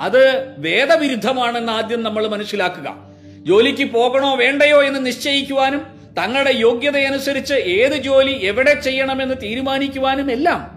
അത് 0.00 0.22
വേദവിരുദ്ധമാണെന്ന് 0.58 1.72
ആദ്യം 1.72 2.02
നമ്മൾ 2.02 2.26
മനസ്സിലാക്കുക. 2.26 2.88
ജോലിക്ക് 3.46 3.84
പോകണോ 3.90 4.36
വേണ്ടയോ 4.36 4.82
എന്ന് 4.82 5.06
നിശ്ചയിക്കുവാനും 5.06 5.93
തങ്ങളുടെ 6.18 6.50
യോഗ്യതയനുസരിച്ച് 6.50 7.54
ഏത് 7.54 7.92
ജോലി 7.92 8.32
എവിടെ 8.32 8.80
ചെയ്യണമെന്ന് 8.80 9.34
തീരുമാനിക്കുവാനും 9.42 10.30
എല്ലാം 10.30 10.74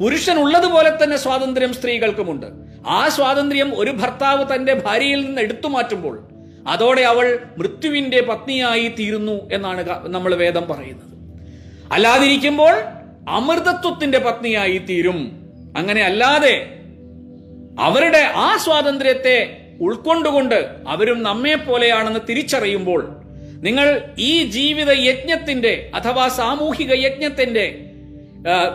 പുരുഷൻ 0.00 0.38
ഉള്ളതുപോലെ 0.38 0.90
തന്നെ 0.90 1.16
സ്വാതന്ത്ര്യം 1.16 1.74
സ്ത്രീകൾക്കുമുണ്ട്. 1.74 2.46
ആ 2.86 3.08
സ്വാതന്ത്ര്യം 3.08 3.78
ഒരു 3.78 3.90
ഭർത്താവ് 3.90 4.54
തന്റെ 4.54 4.74
ഭാര്യയിൽ 4.74 5.26
നിന്ന് 5.26 5.42
എടുത്തു 5.42 5.68
മാറ്റുമ്പോൾ 5.68 6.28
അതോടെ 6.66 7.02
അവൾ 7.02 7.38
മൃത്യുവിന്റെ 7.58 8.20
പത്നിയായി 8.20 8.88
തീരുന്നു 8.88 9.50
എന്നാണ് 9.52 10.08
നമ്മൾ 10.08 10.34
വേദം 10.34 10.68
പറയുന്നത്. 10.68 11.06
അല്ലാതിരിക്കുമ്പോൾ 11.92 12.74
അമൃതത്വത്തിന്റെ 13.28 14.18
പത്നിയായി 14.18 14.78
തീരും. 14.78 15.32
അങ്ങനെ 15.76 16.02
അല്ലാതെ 16.02 16.70
അവരുടെ 17.80 18.32
ആ 18.34 18.56
സ്വാതന്ത്ര്യത്തെ 18.56 19.56
ഉൾക്കൊണ്ടുകൊണ്ട് 19.80 20.70
അവരും 20.88 21.22
നമ്മെ 21.22 21.54
പോലെയാണെന്ന് 21.54 22.20
തിരിച്ചറിയുമ്പോൾ 22.28 23.15
നിങ്ങൾ 23.62 24.02
ഈ 24.18 24.42
ജീവിത 24.42 24.90
യജ്ഞത്തിന്റെ 24.92 25.90
അഥവാ 25.94 26.28
സാമൂഹിക 26.28 26.92
യജ്ഞത്തിന്റെ 26.94 27.82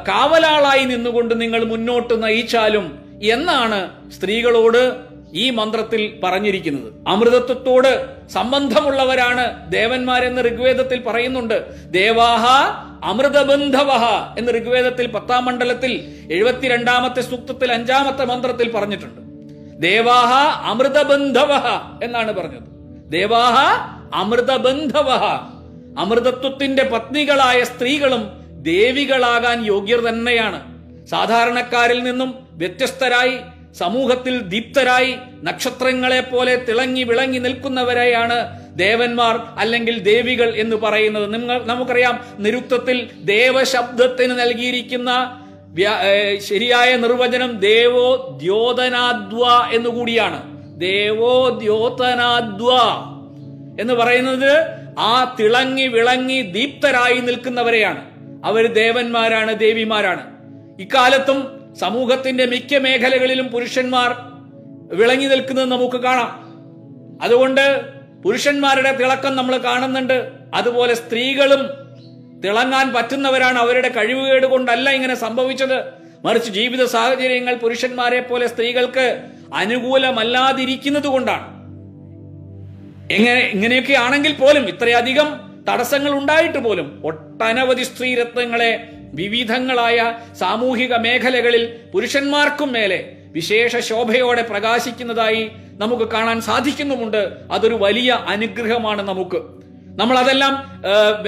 കാവലാളായി 0.07 0.83
നിന്നുകൊണ്ട് 0.83 1.41
നിങ്ങൾ 1.41 1.65
മുന്നോട്ട് 1.65 2.23
നയിച്ചാലും 2.23 2.99
എന്നാണ് 3.21 3.91
സ്ത്രീകളോട് 4.11 5.11
ഈ 5.33 5.49
മന്ത്രത്തിൽ 5.49 6.19
പറഞ്ഞിരിക്കുന്നത്. 6.23 6.93
അമൃതത്വത്തോട് 7.07 8.05
സംബന്ധമുള്ളവരാണ് 8.29 9.71
ദേവന്മാരെന്ന് 9.71 10.41
ഋഗ്വേദത്തിൽ 10.41 11.03
പറയുന്നുണ്ട്. 11.07 11.65
ദേവാഹ 11.91 12.45
അമൃതബന്ധവഹ 13.03 14.35
എന്ന് 14.37 14.51
ഋഗ്വേദത്തിൽ 14.51 15.07
പത്താം 15.07 15.45
മണ്ഡലത്തിൽ 15.45 15.91
എഴുപത്തിരണ്ടാമത്തെ 16.31 17.21
സൂക്തത്തിൽ 17.21 17.71
അഞ്ചാമത്തെ 17.71 18.25
മന്ത്രത്തിൽ 18.25 18.71
പറഞ്ഞിട്ടുണ്ട്. 18.71 19.21
ദേവാഹ 19.81 20.33
അമൃതബന്ധവഹ 20.71 21.67
എന്നാണ് 22.03 22.33
പറഞ്ഞത്. 22.33 22.67
ദേവാഹ 23.11 23.57
അമൃതബന്ധവഹ. 24.13 25.23
അമൃതത്വത്തിന്റെ 25.99 26.83
പത്നികളായ 26.83 27.63
സ്ത്രീകളും 27.63 28.29
ദേവികളാകാൻ 28.63 29.65
യോഗ്യർ 29.65 30.01
തന്നെയാണ്. 30.01 30.59
സാധാരണക്കാരിൽ 31.07 32.03
നിന്നും 32.03 32.47
വ്യത്യസ്തരായി 32.51 33.37
സമൂഹത്തിൽ 33.73 34.39
ദീപ്തരായി 34.39 35.15
നക്ഷത്രങ്ങളെ 35.43 36.21
പോലെ 36.21 36.55
തിളങ്ങി 36.55 37.03
വിളങ്ങി 37.03 37.39
നിൽക്കുന്നവരെയാണ് 37.39 38.61
ദേവന്മാർ 38.77 39.39
അല്ലെങ്കിൽ 39.57 39.99
ദേവികൾ 39.99 40.55
എന്ന് 40.55 40.75
പറയുന്നത്. 40.75 41.33
നിങ്ങൾ 41.33 41.63
നമുക്കറിയാം 41.63 42.19
നിരുക്തത്തിൽ 42.39 43.09
ദേവശബ്ദത്തിന് 43.23 44.39
നൽകിയിരിക്കുന്ന 44.39 45.37
ശരിയായ 46.39 46.95
നിർവചനം 46.95 47.59
ദേവോ 47.59 48.39
ദ്യോതനാദ്വ 48.41 49.45
എന്നുകൂടിയാണ്. 49.75 50.39
ദേവോ 50.79 51.49
ദ്യോതനാദ്വ. 51.61 52.67
എന്ന് 53.79 53.93
പറയുന്നത് 53.93 54.67
ആ 54.99 55.35
തിളങ്ങി 55.39 55.87
വിളങ്ങി 55.87 56.41
ദീപ്തരായി 56.41 57.19
നിൽക്കുന്നവരെയാണ്. 57.19 58.11
അവർ 58.45 58.73
ദേവന്മാരാണ് 58.73 59.59
ദേവിമാരാണ്. 59.59 60.31
ഇക്കാലത്തും 60.81 61.61
സമൂഹത്തിന്റെ 61.79 62.45
മിക്ക 62.45 62.77
മേഖലകളിലും 62.77 63.47
പുരുഷന്മാർ 63.47 64.15
വിളങ്ങി 64.95 65.25
നിൽക്കുന്നത് 65.25 65.71
നമുക്ക് 65.71 65.95
കാണാം. 65.95 66.51
അതുകൊണ്ട് 67.23 67.81
പുരുഷന്മാരുടെ 68.21 68.97
തിളക്കം 68.97 69.35
നമ്മൾ 69.35 69.57
കാണുന്നുണ്ട്. 69.57 70.31
അതുപോലെ 70.53 70.93
സ്ത്രീകളും 70.93 71.67
തിളങ്ങാൻ 72.41 72.93
പറ്റുന്നവരാണ്. 72.93 73.59
അവരുടെ 73.59 73.89
കഴിവുകേട് 73.89 74.45
കൊണ്ടല്ല 74.45 74.89
ഇങ്ങനെ 74.89 75.15
സംഭവിച്ചത്. 75.15 75.83
മറിച്ച് 76.25 76.51
ജീവിത 76.51 76.85
സാഹചര്യങ്ങൾ 76.85 77.55
പുരുഷന്മാരെ 77.55 78.21
പോലെ 78.21 78.47
സ്ത്രീകൾക്ക് 78.47 79.21
അനുകൂലമല്ലാതിരിക്കുന്നത് 79.53 81.07
കൊണ്ടാണ്. 81.07 81.50
എങ്ങനെ 83.11 83.39
ഇങ്ങനെയൊക്കെ 83.39 83.93
ആണെങ്കിൽ 83.93 84.33
പോലും 84.33 84.63
ഇത്രയധികം 84.63 85.51
തടസ്സങ്ങൾ 85.69 86.11
ഉണ്ടായിട്ട് 86.11 86.57
പോലും 86.57 87.01
ഒട്ടനവധി 87.05 87.83
സ്ത്രീരത്നങ്ങളെ 87.83 88.89
വിവിധങ്ങളായ 89.13 90.13
സാമൂഹിക 90.39 90.95
മേഖലകളിൽ 90.95 91.79
പുരുഷന്മാർക്കും 91.93 92.71
മേലെ 92.73 93.11
വിശേഷ 93.31 93.77
ശോഭയോടെ 93.77 94.41
പ്രകാശിക്കുന്നതായി 94.41 95.51
നമുക്ക് 95.71 96.03
കാണാൻ 96.03 96.41
സാധിക്കുന്നുമുണ്ട്. 96.41 97.29
അതൊരു 97.51 97.75
വലിയ 97.75 98.11
അനുഗ്രഹമാണ് 98.27 99.01
നമുക്ക്. 99.01 99.41
നമ്മൾ 99.99 100.17
അതെല്ലാം 100.19 100.53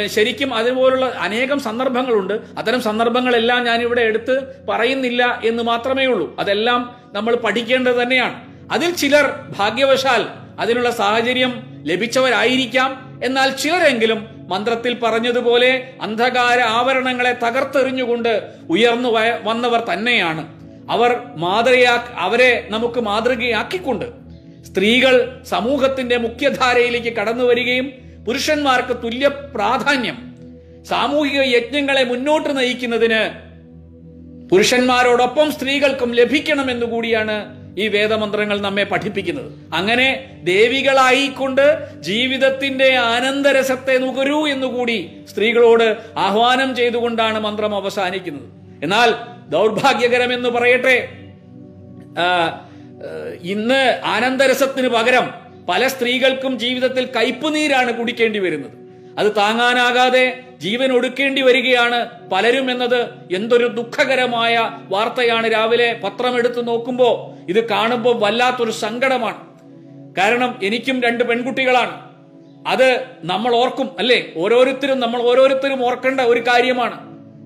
ശരിക്കും 0.08 0.54
അതുപോലുള്ള 0.54 1.06
അനേകം 1.06 1.60
സന്ദർഭങ്ങളുണ്ട്. 1.60 2.34
അത്തരം 2.58 2.82
സന്ദർഭങ്ങളെല്ലാം 2.82 3.64
ഞാൻ 3.64 3.82
ഇവിടെ 3.82 4.02
എടുത്ത് 4.02 4.36
പറയുന്നില്ല 4.70 5.42
എന്ന് 5.46 5.64
മാത്രമേ 5.64 6.06
ഉള്ളൂ. 6.06 6.36
അതെല്ലാം 6.40 6.96
നമ്മൾ 7.14 7.36
പഠിക്കേണ്ടത് 7.36 7.96
തന്നെയാണ്. 8.04 8.42
അതിൽ 8.72 8.92
ചിലർ 8.92 9.26
ഭാഗ്യവശാൽ 9.58 10.26
അതിനുള്ള 10.60 10.92
സാഹചര്യം 10.92 11.73
ലഭിച്ചവരായിരിക്കാം. 11.84 13.20
എന്നാൽ 13.24 13.50
ചിലരെങ്കിലും 13.50 14.28
മന്ത്രത്തിൽ 14.48 14.94
പറഞ്ഞതുപോലെ 14.94 15.90
അന്ധകാര 16.02 16.60
ആവരണങ്ങളെ 16.60 17.32
തകർത്തെറിഞ്ഞുകൊണ്ട് 17.32 18.42
ഉയർന്നു 18.70 19.10
വന്നവർ 19.44 19.84
തന്നെയാണ്. 19.94 20.64
അവർ 20.92 21.22
മാതൃയാ 21.36 22.04
അവരെ 22.18 22.68
നമുക്ക് 22.70 23.00
മാതൃകയാക്കിക്കൊണ്ട്. 23.00 24.06
സ്ത്രീകൾ 24.64 25.42
സമൂഹത്തിന്റെ 25.44 26.18
മുഖ്യധാരയിലേക്ക് 26.18 27.14
കടന്നു 27.18 27.44
വരികയും 27.44 27.92
പുരുഷന്മാർക്ക് 28.28 29.04
തുല്യ 29.04 29.28
പ്രാധാന്യം. 29.28 30.34
സാമൂഹിക 30.84 31.42
യജ്ഞങ്ങളെ 31.42 32.04
മുന്നോട്ട് 32.04 32.58
നയിക്കുന്നതിന് 32.58 33.54
പുരുഷന്മാരോടൊപ്പം 34.50 35.52
സ്ത്രീകൾക്കും 35.52 36.12
ലഭിക്കണമെന്നു 36.12 36.86
കൂടിയാണ് 36.86 37.63
ഈ 37.78 37.88
വേദമന്ത്രങ്ങൾ 37.88 38.62
നമ്മെ 38.62 38.84
പഠിപ്പിക്കുന്നത്. 38.84 39.52
അങ്ങനെ 39.74 40.08
ദേവികളായിക്കൊണ്ട് 40.44 41.66
ജീവിതത്തിന്റെ 42.02 42.96
ആനന്ദരസത്തെ 42.96 43.98
നുകരൂ 43.98 44.48
എന്നുകൂടി 44.48 45.10
സ്ത്രീകളോട് 45.30 45.98
ആഹ്വാനം 46.18 46.76
ചെയ്തുകൊണ്ടാണ് 46.76 47.40
മന്ത്രം 47.40 47.76
അവസാനിക്കുന്നത്. 47.76 48.50
എന്നാൽ 48.84 49.10
ദൗർഭാഗ്യകരം 49.50 50.34
എന്ന് 50.34 50.50
പറയട്ടെ 50.50 50.96
ഇന്ന് 53.42 54.02
ആനന്ദരസത്തിന് 54.06 54.88
പകരം 54.88 55.26
പല 55.70 55.88
സ്ത്രീകൾക്കും 55.88 56.60
ജീവിതത്തിൽ 56.60 57.06
കയ്പുനീരാണ് 57.16 57.92
കുടിക്കേണ്ടി 57.94 58.40
വരുന്നത്. 58.40 58.83
അത് 59.20 59.36
താങ്ങാനാകാതെ 59.36 60.44
ജീവൻ 60.58 60.92
ഒടുക്കേണ്ടി 60.92 61.42
വരികയാണ് 61.42 62.30
പലരും 62.30 62.72
എന്നത് 62.72 63.02
എന്തൊരു 63.36 63.68
ദുഃഖകരമായ 63.68 64.72
വാർത്തയാണ്. 64.90 65.52
രാവിലെ 65.52 66.00
പത്രം 66.04 66.38
എടുത്തു 66.38 66.62
നോക്കുമ്പോൾ 66.62 67.42
ഇത് 67.52 67.70
കാണുമ്പോൾ 67.70 68.20
വല്ലാത്തൊരു 68.20 68.72
സങ്കടമാണ്. 68.72 69.54
കാരണം 70.18 70.60
എനിക്കും 70.64 71.02
രണ്ട് 71.02 71.24
പെൺകുട്ടികളാണ്. 71.24 72.14
അത് 72.68 73.06
നമ്മൾ 73.24 73.56
ഓർക്കും 73.56 73.90
അല്ലേ? 74.00 74.34
ഓരോരുത്തരും 74.38 75.00
നമ്മൾ 75.00 75.22
ഓരോരുത്തരും 75.22 75.86
ഓർക്കേണ്ട 75.86 76.22
ഒരു 76.22 76.40
കാര്യമാണ്. 76.40 77.00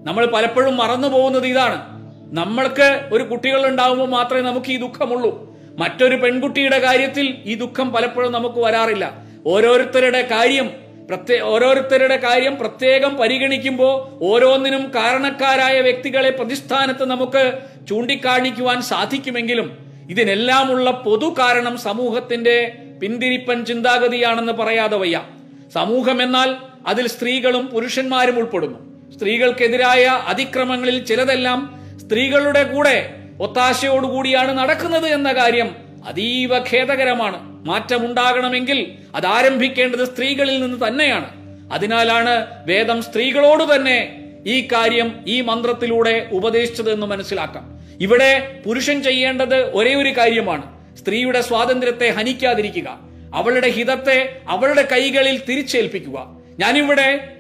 നമ്മൾ 0.08 0.26
പലപ്പോഴും 0.26 0.78
മറന്നു 0.78 1.08
പോകുന്നത് 1.08 1.48
ഇതാണ്. 1.48 1.98
നമ്മൾക്ക് 2.36 3.10
ഒരു 3.14 3.24
കുട്ടികൾ 3.24 3.68
ഉണ്ടാവുമ്പോൾ 3.68 4.10
മാത്രമേ 4.10 4.42
നമുക്ക് 4.42 4.72
ഈ 4.72 4.78
ദുഃഖമുള്ളൂ. 4.78 5.58
മറ്റൊരു 5.78 6.16
പെൺകുട്ടിയുടെ 6.16 6.80
കാര്യത്തിൽ 6.80 7.38
ഈ 7.46 7.56
ദുഃഖം 7.56 7.92
പലപ്പോഴും 7.92 8.32
നമുക്ക് 8.32 8.60
വരാറില്ല. 8.60 9.14
ഓരോരുത്തരുടെ 9.48 10.22
കാര്യം 10.22 10.87
പ്രത്യേ 11.10 11.40
ഓരോരുത്തരുടെ 11.40 12.18
കാര്യം 12.18 12.58
പ്രത്യേകം 12.58 13.18
പരിഗണിക്കുമ്പോൾ 13.18 13.94
ഓരോന്നിനും 14.24 14.92
കാരണക്കാരായ 14.96 15.82
വ്യക്തികളെ 15.82 16.30
പ്രതിസ്ഥാനത്ത് 16.30 17.06
നമുക്ക് 17.06 17.60
ചൂണ്ടിക്കാണിക്കുവാൻ 17.90 18.82
സാധിക്കുമെങ്കിലും 18.82 19.78
ഇതിനെല്ലാമുള്ള 20.10 20.92
പൊതു 20.92 21.36
കാരണം 21.40 21.78
സമൂഹത്തിന്റെ 21.78 22.78
പിന്തിരിപ്പൻ 23.02 23.66
ചിന്താഗതിയാണെന്ന് 23.66 24.54
പറയാതെ 24.54 24.98
വയ്യ. 24.98 25.26
സമൂഹം 25.74 26.24
എന്നാൽ 26.24 26.56
അതിൽ 26.88 27.08
സ്ത്രീകളും 27.08 27.68
പുരുഷന്മാരും 27.68 28.38
ഉൾപ്പെടുന്നു. 28.38 28.80
സ്ത്രീകൾക്കെതിരായ 29.14 30.06
അതിക്രമങ്ങളിൽ 30.06 31.06
ചിലതെല്ലാം 31.06 31.60
സ്ത്രീകളുടെ 31.98 32.64
കൂടെ 32.64 33.14
ഒത്താശയോടുകൂടിയാണ് 33.42 34.58
നടക്കുന്നത് 34.58 35.08
എന്ന 35.08 35.34
കാര്യം 35.34 35.87
അതീവ 36.08 36.58
ഖേദകരമാണ്. 36.58 37.68
മാറ്റമുണ്ടാകണമെങ്കിൽ 37.68 38.92
അത് 39.16 39.26
ആരംഭിക്കേണ്ടത് 39.26 40.14
സ്ത്രീകളിൽ 40.14 40.62
നിന്ന് 40.62 40.88
തന്നെയാണ്. 40.88 41.30
അതിനാലാണ് 41.74 42.48
വേദം 42.66 43.04
സ്ത്രീകളോട് 43.04 43.76
തന്നെ 43.76 44.24
ഈ 44.46 44.68
കാര്യം 44.72 45.24
ഈ 45.28 45.42
മന്ത്രത്തിലൂടെ 45.42 46.28
ഉപദേശിച്ചത് 46.32 46.94
എന്ന് 46.94 47.08
മനസ്സിലാക്കാം. 47.08 47.80
ഇവിടെ 48.02 48.62
പുരുഷൻ 48.66 49.04
ചെയ്യേണ്ടത് 49.04 49.76
ഒരേ 49.76 49.96
ഒരു 49.96 50.18
കാര്യമാണ്. 50.18 50.98
സ്ത്രീയുടെ 50.98 51.42
സ്വാതന്ത്ര്യത്തെ 51.42 52.08
ഹനിക്കാതിരിക്കുക. 52.08 53.00
അവളുടെ 53.36 53.70
ഹിതത്തെ 53.70 54.38
അവളുടെ 54.48 54.88
കൈകളിൽ 54.92 55.42
തിരിച്ചേൽപ്പിക്കുക. 55.50 56.28
ഞാനിവിടെ 56.60 57.34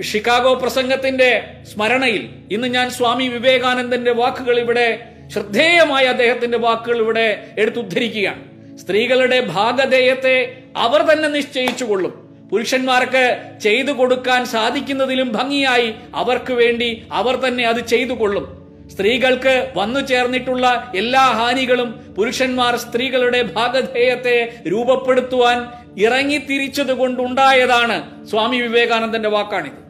ഷിക്കാഗോ 0.00 0.54
പ്രസംഗത്തിന്റെ 0.54 1.50
സ്മരണയിൽ 1.72 2.28
ഇന്ന് 2.50 2.68
ഞാൻ 2.68 2.90
സ്വാമി 2.90 3.28
വിവേകാനന്ദന്റെ 3.28 4.12
വാക്കുകൾ 4.12 4.58
ഇവിടെ 4.58 5.06
ശ്രദ്ധേയമായ 5.30 6.04
അദ്ദേഹത്തിന്റെ 6.04 6.58
വാക്കുകൾ 6.58 6.98
ഇവിടെ 6.98 7.46
എടുത്തുദ്ധരിക്കുകയാണ്. 7.58 8.54
സ്ത്രീകളുടെ 8.78 9.40
ഭാഗധേയത്തെ 9.40 10.56
അവർ 10.76 11.02
തന്നെ 11.02 11.28
നിശ്ചയിച്ചു 11.28 11.84
കൊള്ളും 11.84 12.24
പുരുഷന്മാർക്ക് 12.52 13.38
ചെയ്തു 13.62 13.92
കൊടുക്കാൻ 13.92 14.44
സാധിക്കുന്നതിലും 14.44 15.32
ഭംഗിയായി 15.32 15.94
അവർക്ക് 16.14 16.52
വേണ്ടി 16.52 17.06
അവർ 17.12 17.36
തന്നെ 17.36 17.64
അത് 17.64 17.86
ചെയ്തു 17.86 18.12
കൊള്ളും 18.12 18.64
സ്ത്രീകൾക്ക് 18.88 19.72
വന്നു 19.76 20.00
ചേർന്നിട്ടുള്ള 20.00 20.92
എല്ലാ 20.96 21.20
ഹാനികളും 21.20 21.90
പുരുഷന്മാർ 21.92 22.76
സ്ത്രീകളുടെ 22.76 23.42
ഭാഗധേയത്തെ 23.42 24.54
രൂപപ്പെടുത്തുവാൻ 24.68 25.68
ഇറങ്ങിത്തിരിച്ചത് 25.98 26.92
കൊണ്ടുണ്ടായതാണ് 26.92 28.26
സ്വാമി 28.26 28.56
വിവേകാനന്ദന്റെ 28.56 29.28
വാക്കാണിത്. 29.28 29.84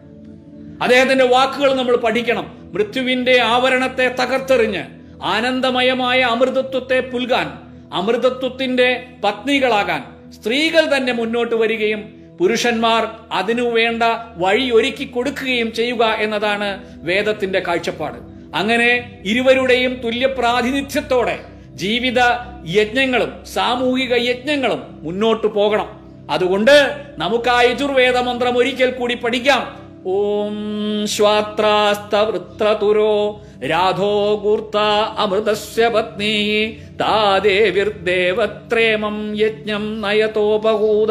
അദ്ദേഹത്തിന്റെ 0.82 1.24
വാക്കുകൾ 1.24 1.74
നമ്മൾ 1.74 1.96
പഠിക്കണം. 1.96 2.70
മൃത്യുവിന്റെ 2.74 3.40
ആവരണത്തെ 3.40 4.14
തകർത്തെറിഞ്ഞ് 4.20 4.84
ആനന്ദമയമായ 5.22 6.20
അമൃതത്വത്തെ 6.20 7.00
പുൽകാൻ 7.00 7.52
അമൃതത്വത്തിന്റെ 7.92 9.06
പത്നികളാകാൻ 9.24 10.30
സ്ത്രീകൾ 10.30 10.96
തന്നെ 10.96 11.12
മുന്നോട്ട് 11.12 11.54
വരികയും 11.54 12.24
പുരുഷന്മാർ 12.40 13.08
അതിനു 13.32 13.62
വേണ്ട 13.62 14.02
വഴി 14.36 14.70
ഒരുക്കി 14.70 15.04
കൊടുക്കുകയും 15.04 15.72
ചെയ്യുക 15.72 16.04
എന്നതാണ് 16.04 16.84
വേദത്തിന്റെ 17.02 17.60
കാഴ്ചപ്പാട്. 17.60 18.18
അങ്ങനെ 18.56 19.20
ഇരുവരുടെയും 19.24 19.94
തുല്യ 19.94 20.26
പ്രാതിനിധ്യത്തോടെ 20.26 21.38
ജീവിത 21.72 22.18
യജ്ഞങ്ങളും 22.66 23.44
സാമൂഹിക 23.44 24.14
യജ്ഞങ്ങളും 24.28 25.00
മുന്നോട്ട് 25.02 25.46
പോകണം. 25.46 26.04
അതുകൊണ്ട് 26.30 27.06
നമുക്ക് 27.18 27.50
ആ 27.50 27.62
യജുർവേദ 27.62 28.16
മന്ത്രം 28.16 28.58
ഒരിക്കൽ 28.58 28.90
കൂടി 28.90 29.14
പഠിക്കാം. 29.14 29.83
ഓം 30.04 31.06
ശ്വാത്രാസ്തവൃത്രതുരോ 31.06 33.40
രാധോ 33.64 34.42
ഗൂർത്ത 34.42 34.76
അമൃതസ്യ 35.18 35.88
പത്നി 35.88 36.72
താദേവിർദേവത്രേമം 37.00 39.36
യജ്ഞം 39.36 40.02
നയതോപഹൂത 40.02 41.10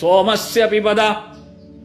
സോമസ്യ 0.00 0.66
പിബത 0.66 1.00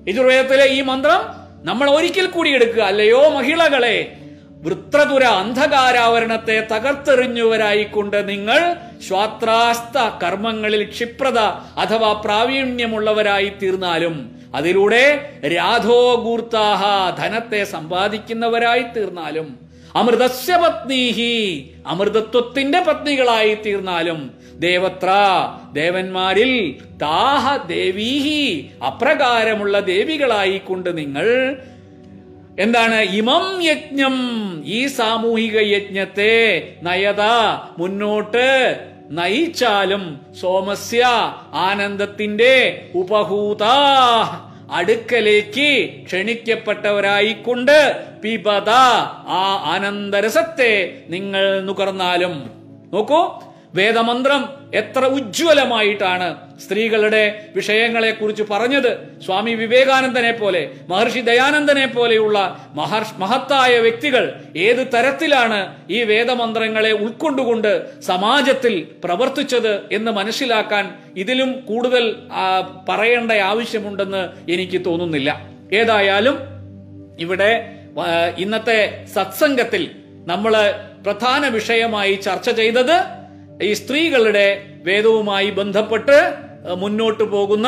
യജുർവേദത്തിലെ 0.08 0.74
ഈ 0.74 0.82
മന്ത്രം 0.82 1.22
നമ്മൾ 1.64 1.90
ഒരിക്കൽ 1.90 2.28
കൂടി 2.28 2.50
എടുക്കുക 2.50 2.84
അല്ലയോ 2.84 3.30
മഹിളകളെ? 3.30 4.18
വൃത്രതുര 4.62 5.24
അന്ധകാരാവരണത്തെ 5.38 6.68
തകർത്തെറിഞ്ഞുവരായിക്കൊണ്ട് 6.72 8.30
നിങ്ങൾ 8.30 8.76
ശ്വാത്രാസ്ത 9.08 10.24
കർമ്മങ്ങളിൽ 10.24 10.90
ക്ഷിപ്രത 10.90 11.40
അഥവാ 11.78 12.22
പ്രാവീണ്യമുള്ളവരായി 12.26 13.52
തീർന്നാലും 13.64 14.37
അതിലൂടെ 14.54 15.06
രാധോഗൂർത്താഹ 15.54 16.84
ധനത്തെ 17.18 17.62
സമ്പാദിക്കുന്നവരായി 17.68 18.86
തീർന്നാലും 18.96 19.48
അമൃതസ്യ 19.96 20.56
പത്നീഹി 20.56 21.36
അമൃതത്വത്തിന്റെ 21.86 22.80
പത്നികളായി 22.82 23.54
തീർന്നാലും 23.62 24.20
ദേവത്ര 24.60 25.10
ദേവന്മാരിൽ 25.74 26.52
താഹ 27.02 27.56
ദേവീഹി 27.70 28.44
അപ്രകാരമുള്ള 28.84 29.80
ദേവികളായിക്കൊണ്ട് 29.88 30.90
നിങ്ങൾ 30.98 31.28
എന്താണ് 32.58 33.00
ഇമം 33.14 33.46
യജ്ഞം 33.64 34.16
ഈ 34.70 34.80
സാമൂഹിക 34.94 35.58
യജ്ഞത്തെ 35.72 36.36
നയത 36.84 37.24
മുന്നോട്ട് 37.78 38.48
നയിച്ചാലും 39.12 40.26
സോമസ്യ 40.42 41.06
ആനന്ദത്തിന്റെ 41.54 42.86
ഉപഹൂത. 42.96 43.64
അടുക്കലേക്ക് 44.72 45.90
ക്ഷണിക്കപ്പെട്ടവരായിക്കൊണ്ട് 46.06 47.96
പിപത 48.24 48.70
ആ 49.28 49.62
ആനന്ദരസത്തെ 49.66 51.02
നിങ്ങൾ 51.10 51.62
നുകർന്നാലും. 51.62 52.50
നോക്കൂ 52.94 53.42
വേദമന്ത്രം 53.78 54.42
എത്ര 54.74 55.04
ഉജ്ജ്വലമായിട്ടാണ് 55.18 56.28
സ്ത്രീകളുടെ 56.64 57.22
വിഷയങ്ങളെ 57.56 58.12
കുറിച്ച് 58.12 58.44
പറഞ്ഞത്. 58.52 58.90
സ്വാമി 59.26 59.54
വിവേകാനന്ദനെ 59.62 60.32
പോലെ 60.32 60.62
മഹർഷി 60.90 61.22
ദയാനന്ദനെ 61.30 61.86
പോലെയുള്ള 61.86 62.38
മഹർഷ് 62.80 63.16
മഹത്തായ 63.22 63.74
വ്യക്തികൾ 63.86 64.24
ഏത് 64.66 64.82
തരത്തിലാണ് 64.94 65.60
ഈ 65.90 66.00
വേദമന്ത്രങ്ങളെ 66.12 66.92
ഉൾക്കൊണ്ടുകൊണ്ട് 67.04 67.72
സമാജത്തിൽ 68.02 68.76
പ്രവർത്തിച്ചത് 69.04 69.74
എന്ന് 69.92 70.12
മനസ്സിലാക്കാൻ 70.12 70.86
ഇതിലും 71.16 71.52
കൂടുതൽ 71.66 72.04
പറയേണ്ട 72.90 73.32
ആവശ്യമുണ്ടെന്ന് 73.52 74.24
എനിക്ക് 74.52 74.82
തോന്നുന്നില്ല. 74.86 75.30
ഏതായാലും 75.74 76.38
ഇവിടെ 77.20 77.52
ഇന്നത്തെ 78.38 78.80
സത്സംഗത്തിൽ 79.14 79.84
നമ്മൾ 80.32 80.54
പ്രധാന 81.06 81.44
വിഷയമായി 81.48 82.14
ചർച്ച 82.26 82.50
ചെയ്തത് 82.60 82.98
ഈ 83.64 83.74
സ്ത്രീകളുടെ 83.74 84.64
വേദവുമായി 84.84 85.50
ബന്ധപ്പെട്ട് 85.50 86.34
മുന്നോട്ട് 86.76 87.24
പോകുന്ന 87.24 87.68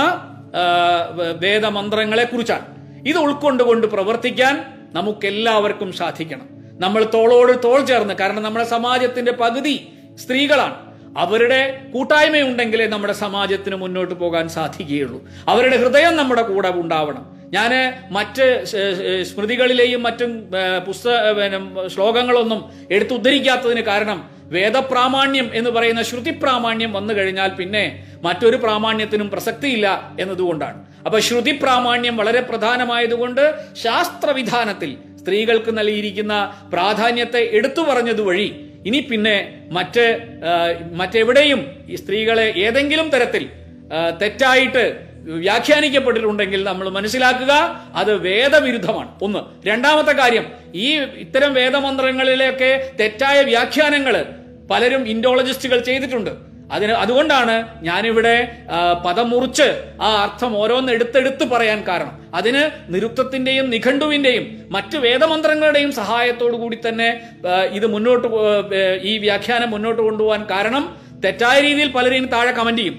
വേദമന്ത്രങ്ങളെ 1.41 2.23
കുറിച്ചാണ്. 2.23 2.65
ഇത് 3.07 3.17
ഉൾക്കൊണ്ടുകൊണ്ട് 3.17 3.87
പ്രവർത്തിക്കാൻ 3.87 4.55
നമുക്കെല്ലാവർക്കും 4.93 5.93
സാധിക്കണം. 5.93 6.47
നമ്മൾ 6.81 7.03
തോളോട് 7.13 7.63
തോൾ 7.63 7.85
ചേർന്ന് 7.85 8.13
കാരണം 8.13 8.43
നമ്മുടെ 8.43 8.65
സമാജത്തിന്റെ 8.65 9.31
പകുതി 9.31 9.87
സ്ത്രീകളാണ്. 10.15 10.75
അവരുടെ 11.17 11.81
കൂട്ടായ്മയുണ്ടെങ്കിലേ 11.93 12.87
നമ്മുടെ 12.87 13.13
സമാജത്തിന് 13.13 13.75
മുന്നോട്ട് 13.75 14.15
പോകാൻ 14.15 14.49
സാധിക്കുകയുള്ളൂ. 14.49 15.27
അവരുടെ 15.47 15.77
ഹൃദയം 15.77 16.15
നമ്മുടെ 16.15 16.41
കൂടെ 16.41 16.69
ഉണ്ടാവണം. 16.69 17.25
ഞാൻ 17.53 17.71
മറ്റ് 18.11 18.63
സ്മൃതികളിലെയും 19.23 20.03
മറ്റും 20.03 20.51
പുസ്തക 20.87 21.87
ശ്ലോകങ്ങളൊന്നും 21.87 22.71
എടുത്തുദ്ധരിക്കാത്തതിന് 22.91 23.81
കാരണം 23.81 24.38
വേദപ്രാമാണ്യം 24.53 25.47
എന്ന് 25.53 25.69
പറയുന്ന 25.69 26.01
ശ്രുതി 26.01 26.31
പ്രാമാണ്യം 26.43 26.93
വന്നു 26.93 27.13
കഴിഞ്ഞാൽ 27.13 27.49
പിന്നെ 27.49 27.83
മറ്റൊരു 28.23 28.57
പ്രാമാണ്യത്തിനും 28.57 29.29
പ്രസക്തിയില്ല 29.29 29.87
എന്നതുകൊണ്ടാണ്. 30.19 30.79
അപ്പൊ 31.05 31.19
ശ്രുതി 31.19 31.51
പ്രാമാണ്യം 31.51 32.17
വളരെ 32.17 32.41
പ്രധാനമായതുകൊണ്ട് 32.41 33.43
ശാസ്ത്രവിധാനത്തിൽ 33.83 34.97
സ്ത്രീകൾക്ക് 35.19 35.77
നൽകിയിരിക്കുന്ന 35.77 36.33
പ്രാധാന്യത്തെ 36.73 37.41
എടുത്തു 37.51 37.81
പറഞ്ഞത് 37.81 38.21
വഴി 38.21 38.49
ഇനി 38.85 38.99
പിന്നെ 39.11 39.35
മറ്റ് 39.71 40.05
മറ്റെവിടെയും 40.93 41.61
ഈ 41.89 41.95
സ്ത്രീകളെ 41.95 42.47
ഏതെങ്കിലും 42.65 43.09
തരത്തിൽ 43.09 43.49
തെറ്റായിട്ട് 44.21 44.83
വ്യാഖ്യാനിക്കപ്പെട്ടിട്ടുണ്ടെങ്കിൽ 45.23 46.63
നമ്മൾ 46.63 46.89
മനസ്സിലാക്കുക 46.89 47.53
അത് 47.95 48.11
വേദവിരുദ്ധമാണ്. 48.27 49.09
ഒന്ന്. 49.21 49.41
രണ്ടാമത്തെ 49.67 50.11
കാര്യം 50.11 50.45
ഈ 50.75 50.89
ഇത്തരം 51.23 51.53
വേദമന്ത്രങ്ങളിലെയൊക്കെ 51.53 52.91
തെറ്റായ 52.99 53.41
വ്യാഖ്യാനങ്ങൾ 53.41 54.15
പലരും 54.71 55.03
ഇൻഡോളജിസ്റ്റുകൾ 55.13 55.79
ചെയ്തിട്ടുണ്ട്. 55.89 56.31
അതിന് 56.75 56.93
അതുകൊണ്ടാണ് 57.03 57.53
ഞാനിവിടെ 57.85 58.33
പദം 59.05 59.27
മുറിച്ച് 59.29 59.67
ആ 60.05 60.09
അർത്ഥം 60.23 60.51
ഓരോന്ന് 60.61 60.91
എടുത്തെടുത്ത് 60.95 61.45
പറയാൻ 61.53 61.79
കാരണം. 61.87 62.13
അതിന് 62.39 62.63
നിരുക്തത്തിന്റെയും 62.93 63.67
നിഘണ്ടുവിന്റെയും 63.73 64.45
മറ്റ് 64.75 64.97
വേദമന്ത്രങ്ങളുടെയും 65.05 65.91
സഹായത്തോടു 65.99 66.57
കൂടി 66.63 66.79
തന്നെ 66.87 67.09
ഇത് 67.77 67.87
മുന്നോട്ട് 67.95 68.27
ഈ 69.11 69.13
വ്യാഖ്യാനം 69.25 69.71
മുന്നോട്ട് 69.75 70.01
കൊണ്ടുപോകാൻ 70.07 70.43
കാരണം 70.51 70.85
തെറ്റായ 71.23 71.57
രീതിയിൽ 71.67 71.89
പലരെയും 71.95 72.27
താഴെ 72.33 72.51
കമന്റ് 72.59 72.81
ചെയ്യും. 72.81 72.97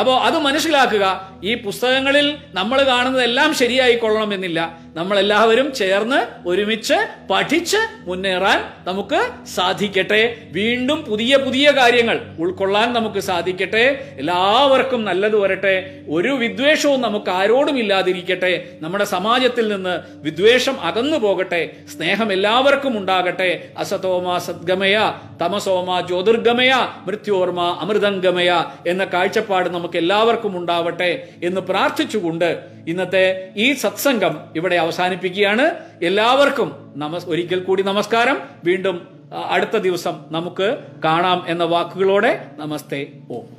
അപ്പോൾ 0.00 0.16
അത് 0.26 0.38
മനസ്സിലാക്കുക 0.46 1.04
ഈ 1.44 1.54
പുസ്തകങ്ങളിൽ 1.54 2.36
നമ്മൾ 2.54 2.82
കാണുന്നതെല്ലാം 2.82 3.54
ശരിയായിക്കൊള്ളണമെന്നില്ല 3.54 4.78
നമ്മൾ 4.94 5.18
എല്ലാവരും 5.18 5.74
ചേർന്ന് 5.74 6.48
ഒരുമിച്ച് 6.48 6.94
പഠിച്ച് 7.30 7.76
മുന്നേറാൻ 8.06 8.64
നമുക്ക് 8.86 9.46
സാധിക്കട്ടെ. 9.46 10.36
വീണ്ടും 10.52 11.04
പുതിയ 11.04 11.36
പുതിയ 11.36 11.70
കാര്യങ്ങൾ 11.70 12.20
ഉൾക്കൊള്ളാൻ 12.38 12.92
നമുക്ക് 12.92 13.18
സാധിക്കട്ടെ. 13.18 14.14
എല്ലാവർക്കും 14.18 15.04
നല്ലത് 15.04 15.36
വരട്ടെ. 15.36 16.00
ഒരു 16.08 16.28
വിദ്വേഷവും 16.28 17.00
നമുക്ക് 17.00 17.30
ആരോടും 17.30 17.78
ഇല്ലാതിരിക്കട്ടെ. 17.78 18.68
നമ്മുടെ 18.80 19.04
സമാജത്തിൽ 19.04 19.68
നിന്ന് 19.68 19.98
വിദ്വേഷം 20.14 20.80
അകന്നു 20.80 21.16
പോകട്ടെ. 21.16 21.70
സ്നേഹം 21.96 22.32
എല്ലാവർക്കും 22.32 22.98
ഉണ്ടാകട്ടെ. 22.98 23.68
അസതോമ 23.78 24.38
സദ്ഗമയ 24.38 25.12
തമസോമ 25.42 26.00
ജ്യോതിർഗമയ 26.00 26.88
മൃത്യോർമ 27.06 27.78
അമൃതംഗമയ 27.80 28.64
എന്ന 28.86 29.04
കാഴ്ചപ്പാട് 29.04 29.68
നമുക്ക് 29.68 29.98
എല്ലാവർക്കും 29.98 30.58
ഉണ്ടാവട്ടെ. 30.58 31.27
എന്ന് 31.42 31.60
പ്രാർത്ഥിച്ചുകൊണ്ട് 31.60 32.64
ഇന്നത്തെ 32.88 33.50
ഈ 33.56 33.72
സത്സംഗം 33.72 34.40
ഇവിടെ 34.56 34.76
അവസാനിപ്പിക്കുകയാണ്. 34.76 35.74
എല്ലാവർക്കും 36.02 36.92
നമസ് 36.96 37.28
ഒരിക്കൽ 37.28 37.60
കൂടി 37.60 37.82
നമസ്കാരം. 37.82 38.40
വീണ്ടും 38.64 39.08
അടുത്ത 39.48 39.76
ദിവസം 39.76 40.24
നമുക്ക് 40.30 40.78
കാണാം 41.04 41.44
എന്ന 41.48 41.64
വാക്കുകളോടെ 41.64 42.46
നമസ്തേ. 42.56 43.06
ഓം. 43.30 43.57